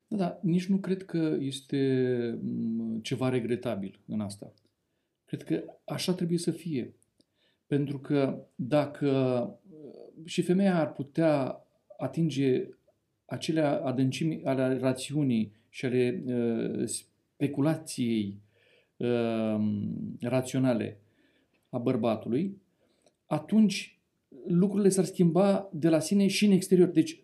Da, 0.07 0.17
da, 0.17 0.39
nici 0.41 0.65
nu 0.65 0.77
cred 0.77 1.05
că 1.05 1.37
este 1.39 2.39
mm, 2.41 2.99
ceva 2.99 3.29
regretabil 3.29 3.99
în 4.07 4.19
asta. 4.19 4.53
Cred 5.25 5.43
că 5.43 5.63
așa 5.85 6.13
trebuie 6.13 6.37
să 6.37 6.51
fie. 6.51 6.95
Pentru 7.67 7.99
că 7.99 8.47
dacă 8.55 9.09
uh, 9.69 10.25
și 10.25 10.41
femeia 10.41 10.79
ar 10.79 10.91
putea 10.91 11.63
atinge 11.97 12.69
acele 13.25 13.61
adâncimi 13.61 14.43
ale 14.43 14.77
rațiunii 14.77 15.51
și 15.69 15.85
ale 15.85 16.23
uh, 16.25 16.87
speculației 16.87 18.41
uh, 18.97 19.57
raționale 20.21 20.99
a 21.69 21.77
bărbatului, 21.77 22.61
atunci 23.29 23.99
lucrurile 24.47 24.89
s-ar 24.89 25.05
schimba 25.05 25.69
de 25.73 25.89
la 25.89 25.99
sine 25.99 26.27
și 26.27 26.45
în 26.45 26.51
exterior. 26.51 26.87
Deci 26.87 27.23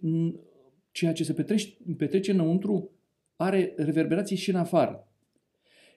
ceea 0.92 1.14
ce 1.14 1.24
se 1.24 1.34
petrece, 1.34 1.78
petrece 1.98 2.32
înăuntru 2.32 2.90
are 3.36 3.74
reverberații 3.78 4.36
și 4.36 4.50
în 4.50 4.56
afară. 4.56 5.08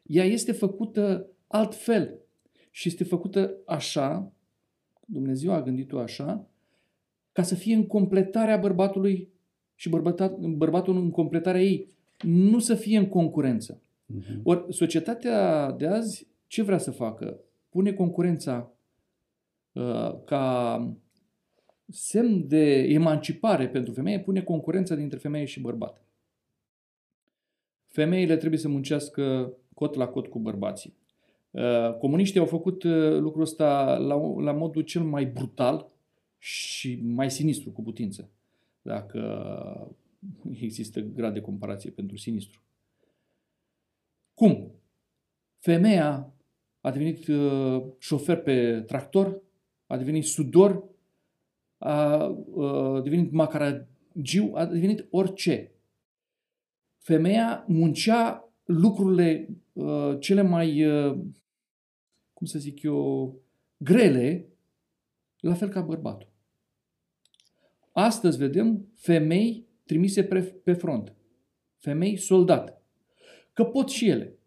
Ea 0.02 0.24
este 0.24 0.52
făcută 0.52 1.28
altfel 1.46 2.20
și 2.70 2.88
este 2.88 3.04
făcută 3.04 3.56
așa, 3.66 4.32
Dumnezeu 5.06 5.52
a 5.52 5.62
gândit-o 5.62 5.98
așa, 5.98 6.48
ca 7.32 7.42
să 7.42 7.54
fie 7.54 7.74
în 7.74 7.86
completarea 7.86 8.56
bărbatului 8.56 9.28
și 9.74 9.88
bărbatul 10.38 10.96
în 10.96 11.10
completarea 11.10 11.62
ei, 11.62 11.88
nu 12.22 12.58
să 12.58 12.74
fie 12.74 12.98
în 12.98 13.08
concurență. 13.08 13.80
Uh-huh. 13.80 14.42
Ori 14.42 14.74
societatea 14.74 15.70
de 15.72 15.86
azi 15.86 16.26
ce 16.46 16.62
vrea 16.62 16.78
să 16.78 16.90
facă? 16.90 17.40
Pune 17.68 17.92
concurența 17.92 18.72
uh, 18.72 18.77
ca 20.24 20.94
semn 21.88 22.48
de 22.48 22.78
emancipare 22.82 23.68
pentru 23.68 23.92
femeie 23.92 24.20
pune 24.20 24.42
concurența 24.42 24.94
dintre 24.94 25.18
femeie 25.18 25.44
și 25.44 25.60
bărbat. 25.60 26.02
Femeile 27.86 28.36
trebuie 28.36 28.60
să 28.60 28.68
muncească 28.68 29.52
cot 29.74 29.94
la 29.94 30.08
cot 30.08 30.26
cu 30.26 30.38
bărbații. 30.38 30.96
Uh, 31.50 31.96
comuniștii 31.98 32.40
au 32.40 32.46
făcut 32.46 32.82
uh, 32.82 33.18
lucrul 33.18 33.42
ăsta 33.42 33.96
la, 33.96 34.14
la 34.40 34.52
modul 34.52 34.82
cel 34.82 35.02
mai 35.02 35.26
brutal 35.26 35.90
și 36.38 37.00
mai 37.02 37.30
sinistru 37.30 37.70
cu 37.70 37.82
putință, 37.82 38.30
dacă 38.82 39.96
există 40.50 41.00
grad 41.00 41.32
de 41.32 41.40
comparație 41.40 41.90
pentru 41.90 42.16
sinistru. 42.16 42.62
Cum? 44.34 44.70
Femeia 45.58 46.32
a 46.80 46.90
devenit 46.90 47.26
uh, 47.26 47.82
șofer 47.98 48.42
pe 48.42 48.80
tractor, 48.80 49.42
a 49.88 49.96
devenit 49.96 50.24
sudor 50.24 50.84
a, 51.78 51.92
a 51.92 53.00
devenit 53.00 53.32
macaragiu, 53.32 54.54
a 54.54 54.64
devenit 54.64 55.06
orice. 55.10 55.72
Femeia 56.98 57.64
muncea 57.68 58.52
lucrurile 58.64 59.48
a, 59.74 60.16
cele 60.20 60.42
mai, 60.42 60.82
a, 60.82 61.12
cum 62.32 62.46
să 62.46 62.58
zic 62.58 62.82
eu, 62.82 63.40
grele, 63.76 64.48
la 65.40 65.54
fel 65.54 65.68
ca 65.68 65.80
bărbatul. 65.80 66.28
Astăzi 67.92 68.38
vedem 68.38 68.88
femei 68.94 69.66
trimise 69.84 70.24
pe 70.64 70.72
front, 70.72 71.14
femei 71.76 72.16
soldat. 72.16 72.82
Că 73.52 73.64
pot 73.64 73.88
și 73.88 74.08
ele. 74.08 74.38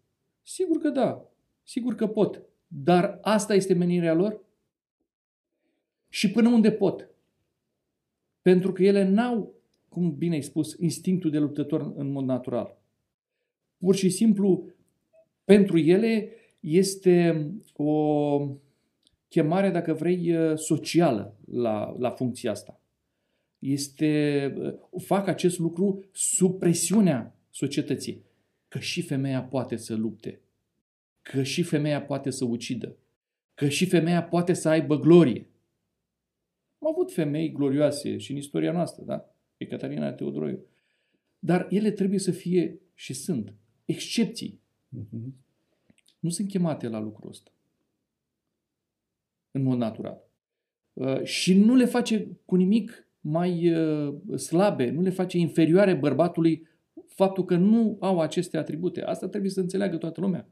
Sigur 0.42 0.78
că 0.78 0.88
da, 0.88 1.30
sigur 1.62 1.94
că 1.94 2.06
pot. 2.06 2.42
Dar 2.66 3.18
asta 3.22 3.54
este 3.54 3.74
menirea 3.74 4.14
lor? 4.14 4.40
Și 6.12 6.30
până 6.30 6.48
unde 6.48 6.72
pot? 6.72 7.08
Pentru 8.42 8.72
că 8.72 8.82
ele 8.82 9.08
n-au, 9.08 9.54
cum 9.88 10.14
bine 10.16 10.34
ai 10.34 10.42
spus, 10.42 10.76
instinctul 10.78 11.30
de 11.30 11.38
luptător 11.38 11.92
în 11.96 12.10
mod 12.10 12.24
natural. 12.24 12.78
Pur 13.78 13.94
și 13.94 14.10
simplu, 14.10 14.68
pentru 15.44 15.78
ele 15.78 16.28
este 16.60 17.46
o 17.76 18.40
chemare, 19.28 19.70
dacă 19.70 19.92
vrei, 19.92 20.34
socială 20.56 21.36
la, 21.50 21.96
la 21.98 22.10
funcția 22.10 22.50
asta. 22.50 22.80
Este, 23.58 24.54
fac 24.98 25.26
acest 25.26 25.58
lucru 25.58 26.04
sub 26.12 26.58
presiunea 26.58 27.36
societății. 27.50 28.22
Că 28.68 28.78
și 28.78 29.02
femeia 29.02 29.42
poate 29.42 29.76
să 29.76 29.94
lupte. 29.94 30.40
Că 31.22 31.42
și 31.42 31.62
femeia 31.62 32.02
poate 32.02 32.30
să 32.30 32.44
ucidă. 32.44 32.96
Că 33.54 33.68
și 33.68 33.86
femeia 33.86 34.22
poate 34.22 34.52
să 34.52 34.68
aibă 34.68 34.98
glorie. 34.98 35.46
Am 36.82 36.88
avut 36.88 37.12
femei 37.12 37.52
glorioase 37.52 38.16
și 38.16 38.30
în 38.30 38.36
istoria 38.36 38.72
noastră, 38.72 39.02
da? 39.04 39.34
Pe 39.56 39.66
Catarina 39.66 40.12
Teodoroiu. 40.12 40.64
Dar 41.38 41.66
ele 41.70 41.90
trebuie 41.90 42.18
să 42.18 42.30
fie 42.30 42.80
și 42.94 43.14
sunt 43.14 43.54
excepții. 43.84 44.60
Uh-huh. 44.98 45.32
Nu 46.18 46.28
sunt 46.28 46.48
chemate 46.48 46.88
la 46.88 47.00
lucrul 47.00 47.28
ăsta. 47.28 47.50
În 49.50 49.62
mod 49.62 49.78
natural. 49.78 50.22
Uh, 50.92 51.22
și 51.22 51.54
nu 51.58 51.74
le 51.74 51.84
face 51.84 52.38
cu 52.44 52.54
nimic 52.54 53.08
mai 53.20 53.74
uh, 53.74 54.14
slabe, 54.36 54.90
nu 54.90 55.00
le 55.00 55.10
face 55.10 55.38
inferioare 55.38 55.94
bărbatului 55.94 56.66
faptul 57.06 57.44
că 57.44 57.56
nu 57.56 57.96
au 58.00 58.20
aceste 58.20 58.56
atribute. 58.56 59.02
Asta 59.02 59.28
trebuie 59.28 59.50
să 59.50 59.60
înțeleagă 59.60 59.96
toată 59.96 60.20
lumea. 60.20 60.48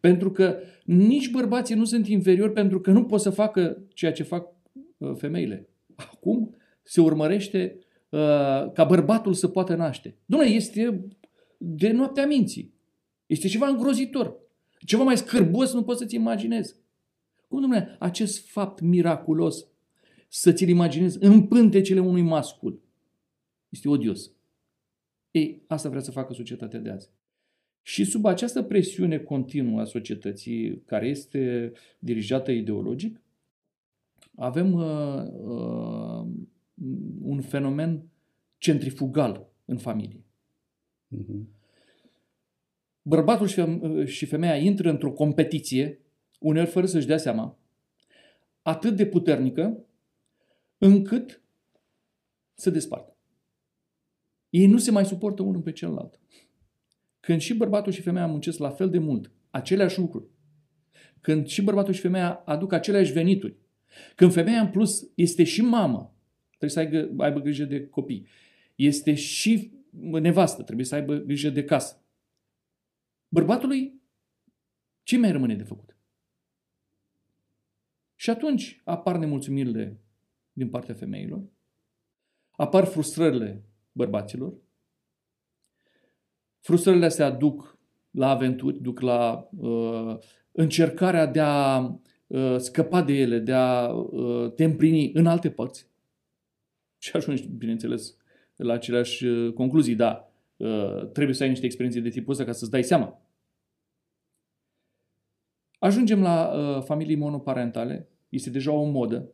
Pentru 0.00 0.30
că 0.30 0.58
nici 0.84 1.30
bărbații 1.30 1.74
nu 1.74 1.84
sunt 1.84 2.06
inferiori 2.06 2.52
pentru 2.52 2.80
că 2.80 2.90
nu 2.90 3.04
pot 3.04 3.20
să 3.20 3.30
facă 3.30 3.82
ceea 3.88 4.12
ce 4.12 4.22
fac 4.22 4.48
Uh, 4.48 4.55
femeile. 5.16 5.68
Acum 5.94 6.56
se 6.82 7.00
urmărește 7.00 7.78
uh, 8.08 8.18
ca 8.72 8.84
bărbatul 8.88 9.32
să 9.32 9.48
poată 9.48 9.74
naște. 9.74 10.10
Dom'le, 10.10 10.48
este 10.48 11.06
de 11.56 11.90
noaptea 11.90 12.26
minții. 12.26 12.74
Este 13.26 13.48
ceva 13.48 13.66
îngrozitor. 13.66 14.36
Ceva 14.84 15.02
mai 15.02 15.16
scârbos 15.16 15.72
nu 15.72 15.82
poți 15.82 15.98
să-ți 15.98 16.14
imaginezi. 16.14 16.76
Cum, 17.48 17.60
domnule, 17.60 17.96
acest 17.98 18.48
fapt 18.48 18.80
miraculos 18.80 19.66
să 20.28 20.52
ți-l 20.52 20.68
imaginezi 20.68 21.18
în 21.20 21.46
pântecele 21.46 22.00
unui 22.00 22.22
mascul 22.22 22.80
este 23.68 23.88
odios. 23.88 24.30
Ei, 25.30 25.62
asta 25.66 25.88
vrea 25.88 26.00
să 26.00 26.10
facă 26.10 26.32
societatea 26.32 26.78
de 26.78 26.90
azi. 26.90 27.10
Și 27.82 28.04
sub 28.04 28.24
această 28.24 28.62
presiune 28.62 29.18
continuă 29.18 29.80
a 29.80 29.84
societății, 29.84 30.82
care 30.86 31.08
este 31.08 31.72
dirijată 31.98 32.50
ideologic, 32.50 33.20
avem 34.36 34.72
uh, 34.72 35.22
uh, 35.32 36.26
un 37.20 37.40
fenomen 37.40 38.08
centrifugal 38.58 39.48
în 39.64 39.76
familie. 39.78 40.24
Uh-huh. 41.16 41.54
Bărbatul 43.02 43.46
și, 43.46 43.54
feme- 43.54 44.04
și 44.04 44.26
femeia 44.26 44.56
intră 44.56 44.90
într-o 44.90 45.12
competiție, 45.12 46.00
uneori 46.38 46.70
fără 46.70 46.86
să-și 46.86 47.06
dea 47.06 47.16
seama, 47.16 47.58
atât 48.62 48.96
de 48.96 49.06
puternică, 49.06 49.84
încât 50.78 51.42
se 52.54 52.70
despartă. 52.70 53.16
Ei 54.50 54.66
nu 54.66 54.78
se 54.78 54.90
mai 54.90 55.04
suportă 55.04 55.42
unul 55.42 55.60
pe 55.60 55.72
celălalt. 55.72 56.20
Când 57.20 57.40
și 57.40 57.54
bărbatul 57.54 57.92
și 57.92 58.02
femeia 58.02 58.26
muncesc 58.26 58.58
la 58.58 58.70
fel 58.70 58.90
de 58.90 58.98
mult, 58.98 59.30
aceleași 59.50 59.98
lucruri, 59.98 60.28
când 61.20 61.46
și 61.46 61.62
bărbatul 61.62 61.92
și 61.92 62.00
femeia 62.00 62.34
aduc 62.34 62.72
aceleași 62.72 63.12
venituri, 63.12 63.56
când 64.14 64.32
femeia 64.32 64.60
în 64.60 64.70
plus 64.70 65.10
este 65.14 65.44
și 65.44 65.62
mamă, 65.62 66.16
trebuie 66.48 66.70
să 66.70 66.78
aibă, 66.78 67.24
aibă 67.24 67.40
grijă 67.40 67.64
de 67.64 67.86
copii, 67.86 68.26
este 68.74 69.14
și 69.14 69.72
nevastă, 70.00 70.62
trebuie 70.62 70.86
să 70.86 70.94
aibă 70.94 71.16
grijă 71.16 71.50
de 71.50 71.64
casă. 71.64 72.04
Bărbatului 73.28 74.00
ce 75.02 75.18
mai 75.18 75.32
rămâne 75.32 75.54
de 75.54 75.62
făcut? 75.62 75.96
Și 78.14 78.30
atunci 78.30 78.80
apar 78.84 79.16
nemulțumirile 79.16 80.00
din 80.52 80.68
partea 80.68 80.94
femeilor, 80.94 81.42
apar 82.50 82.84
frustrările 82.84 83.64
bărbaților, 83.92 84.54
frustrările 86.60 87.06
astea 87.06 87.30
duc 87.30 87.78
la 88.10 88.30
aventuri, 88.30 88.80
duc 88.80 89.00
la 89.00 89.48
uh, 89.56 90.18
încercarea 90.52 91.26
de 91.26 91.40
a 91.40 91.78
Uh, 91.78 91.94
scăpa 92.56 93.02
de 93.02 93.12
ele, 93.12 93.38
de 93.38 93.52
a 93.52 93.88
uh, 93.88 94.52
te 94.52 94.64
împlini 94.64 95.10
în 95.12 95.26
alte 95.26 95.50
părți. 95.50 95.86
Și 96.98 97.16
ajungi, 97.16 97.48
bineînțeles, 97.48 98.16
la 98.56 98.72
aceleași 98.72 99.24
uh, 99.24 99.52
concluzii, 99.52 99.94
da, 99.94 100.32
uh, 100.56 101.10
trebuie 101.12 101.34
să 101.34 101.42
ai 101.42 101.48
niște 101.48 101.64
experiențe 101.64 102.00
de 102.00 102.08
tipul 102.08 102.32
ăsta 102.32 102.44
ca 102.44 102.52
să-ți 102.52 102.70
dai 102.70 102.84
seama. 102.84 103.20
Ajungem 105.78 106.20
la 106.20 106.52
uh, 106.52 106.82
familii 106.82 107.16
monoparentale. 107.16 108.08
Este 108.28 108.50
deja 108.50 108.72
o 108.72 108.84
modă. 108.84 109.30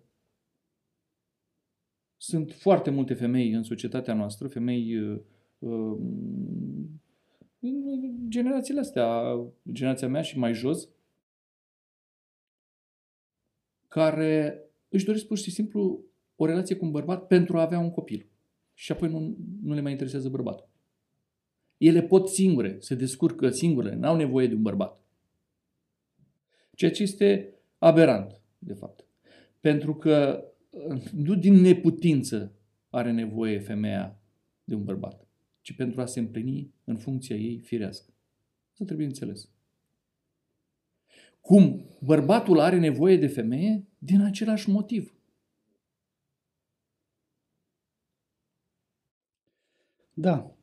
Sunt 2.16 2.52
foarte 2.52 2.90
multe 2.90 3.14
femei 3.14 3.52
în 3.52 3.62
societatea 3.62 4.14
noastră, 4.14 4.48
femei 4.48 4.96
uh, 4.96 5.20
uh, 5.58 5.98
în 7.58 8.28
generațiile 8.28 8.80
astea, 8.80 9.22
generația 9.72 10.08
mea 10.08 10.22
și 10.22 10.38
mai 10.38 10.54
jos, 10.54 10.88
care 13.92 14.64
își 14.88 15.04
doresc 15.04 15.26
pur 15.26 15.38
și 15.38 15.50
simplu 15.50 16.04
o 16.36 16.46
relație 16.46 16.76
cu 16.76 16.84
un 16.84 16.90
bărbat 16.90 17.26
pentru 17.26 17.58
a 17.58 17.62
avea 17.62 17.78
un 17.78 17.90
copil. 17.90 18.28
Și 18.74 18.92
apoi 18.92 19.08
nu, 19.08 19.36
nu 19.62 19.74
le 19.74 19.80
mai 19.80 19.90
interesează 19.90 20.28
bărbatul. 20.28 20.68
Ele 21.76 22.02
pot 22.02 22.28
singure, 22.28 22.76
se 22.80 22.94
descurcă 22.94 23.50
singure, 23.50 23.94
n-au 23.94 24.16
nevoie 24.16 24.46
de 24.46 24.54
un 24.54 24.62
bărbat. 24.62 25.00
Ceea 26.74 26.90
ce 26.90 27.02
este 27.02 27.54
aberant, 27.78 28.40
de 28.58 28.74
fapt. 28.74 29.06
Pentru 29.60 29.94
că 29.94 30.44
nu 31.12 31.34
din 31.34 31.54
neputință 31.54 32.52
are 32.88 33.12
nevoie 33.12 33.58
femeia 33.58 34.20
de 34.64 34.74
un 34.74 34.84
bărbat, 34.84 35.26
ci 35.60 35.76
pentru 35.76 36.00
a 36.00 36.06
se 36.06 36.20
împlini 36.20 36.74
în 36.84 36.96
funcția 36.96 37.36
ei 37.36 37.58
firească. 37.58 38.14
Să 38.72 38.84
trebuie 38.84 39.06
înțeles. 39.06 39.50
Cum 41.42 41.84
bărbatul 42.00 42.58
are 42.58 42.78
nevoie 42.78 43.16
de 43.16 43.26
femeie 43.26 43.84
din 43.98 44.20
același 44.20 44.70
motiv. 44.70 45.16
Da. 50.14 50.56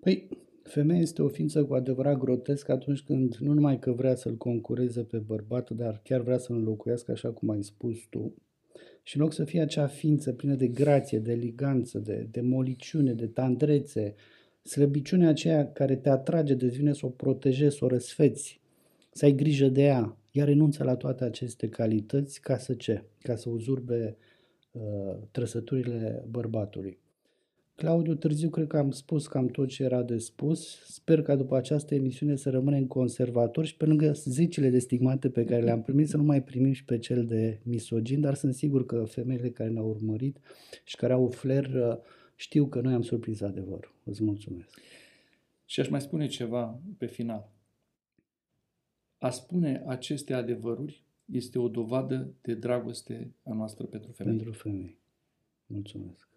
Păi, 0.00 0.28
femeia 0.62 1.00
este 1.00 1.22
o 1.22 1.28
ființă 1.28 1.64
cu 1.64 1.74
adevărat 1.74 2.18
grotescă 2.18 2.72
atunci 2.72 3.02
când 3.02 3.34
nu 3.34 3.52
numai 3.52 3.78
că 3.78 3.92
vrea 3.92 4.14
să-l 4.14 4.36
concureze 4.36 5.02
pe 5.02 5.18
bărbat, 5.18 5.70
dar 5.70 6.00
chiar 6.04 6.20
vrea 6.20 6.38
să-l 6.38 6.56
înlocuiască 6.56 7.10
așa 7.12 7.32
cum 7.32 7.50
ai 7.50 7.62
spus 7.62 7.98
tu. 8.10 8.34
Și 9.02 9.16
în 9.16 9.22
loc 9.22 9.32
să 9.32 9.44
fie 9.44 9.60
acea 9.60 9.86
ființă 9.86 10.32
plină 10.32 10.54
de 10.54 10.66
grație, 10.66 11.18
de 11.18 11.32
eleganță, 11.32 11.98
de, 11.98 12.28
de 12.30 12.40
moliciune, 12.40 13.12
de 13.12 13.26
tandrețe, 13.26 14.14
slăbiciunea 14.62 15.28
aceea 15.28 15.72
care 15.72 15.96
te 15.96 16.08
atrage, 16.08 16.54
devine 16.54 16.92
să 16.92 17.06
o 17.06 17.08
protejezi, 17.08 17.76
să 17.76 17.84
o 17.84 17.88
răsfeți, 17.88 18.60
să 19.14 19.24
ai 19.24 19.32
grijă 19.32 19.68
de 19.68 19.82
ea. 19.82 20.16
Ea 20.30 20.44
renunță 20.44 20.84
la 20.84 20.96
toate 20.96 21.24
aceste 21.24 21.68
calități 21.68 22.40
ca 22.40 22.56
să 22.56 22.74
ce? 22.74 23.04
Ca 23.22 23.36
să 23.36 23.48
uzurbe 23.48 24.16
uh, 24.72 25.16
trăsăturile 25.30 26.24
bărbatului. 26.30 26.98
Claudiu, 27.76 28.14
târziu 28.14 28.50
cred 28.50 28.66
că 28.66 28.76
am 28.76 28.90
spus 28.90 29.26
cam 29.26 29.46
tot 29.46 29.68
ce 29.68 29.82
era 29.82 30.02
de 30.02 30.18
spus. 30.18 30.78
Sper 30.84 31.22
ca 31.22 31.36
după 31.36 31.56
această 31.56 31.94
emisiune 31.94 32.36
să 32.36 32.50
rămânem 32.50 32.86
conservatori 32.86 33.66
și 33.66 33.76
pe 33.76 33.84
lângă 33.84 34.12
zecile 34.12 34.70
de 34.70 34.78
stigmate 34.78 35.30
pe 35.30 35.44
care 35.44 35.62
le-am 35.62 35.82
primit 35.82 36.08
să 36.08 36.16
nu 36.16 36.22
mai 36.22 36.42
primim 36.42 36.72
și 36.72 36.84
pe 36.84 36.98
cel 36.98 37.24
de 37.24 37.60
misogin, 37.62 38.20
dar 38.20 38.34
sunt 38.34 38.54
sigur 38.54 38.86
că 38.86 39.04
femeile 39.04 39.50
care 39.50 39.70
ne-au 39.70 39.88
urmărit 39.88 40.38
și 40.84 40.96
care 40.96 41.12
au 41.12 41.28
flair 41.28 41.64
uh, 41.64 41.96
știu 42.36 42.66
că 42.66 42.80
noi 42.80 42.92
am 42.92 43.02
surprins 43.02 43.40
adevărul. 43.40 43.94
Îți 44.04 44.22
mulțumesc. 44.24 44.68
Și 45.64 45.80
aș 45.80 45.88
mai 45.88 46.00
spune 46.00 46.26
ceva 46.26 46.80
pe 46.98 47.06
final. 47.06 47.53
A 49.24 49.30
spune 49.30 49.82
aceste 49.86 50.34
adevăruri 50.34 51.02
este 51.24 51.58
o 51.58 51.68
dovadă 51.68 52.34
de 52.42 52.54
dragoste 52.54 53.34
a 53.42 53.54
noastră 53.54 53.86
pentru 53.86 54.12
femei. 54.12 54.34
Pentru 54.36 54.52
femei. 54.52 54.98
Mulțumesc. 55.66 56.28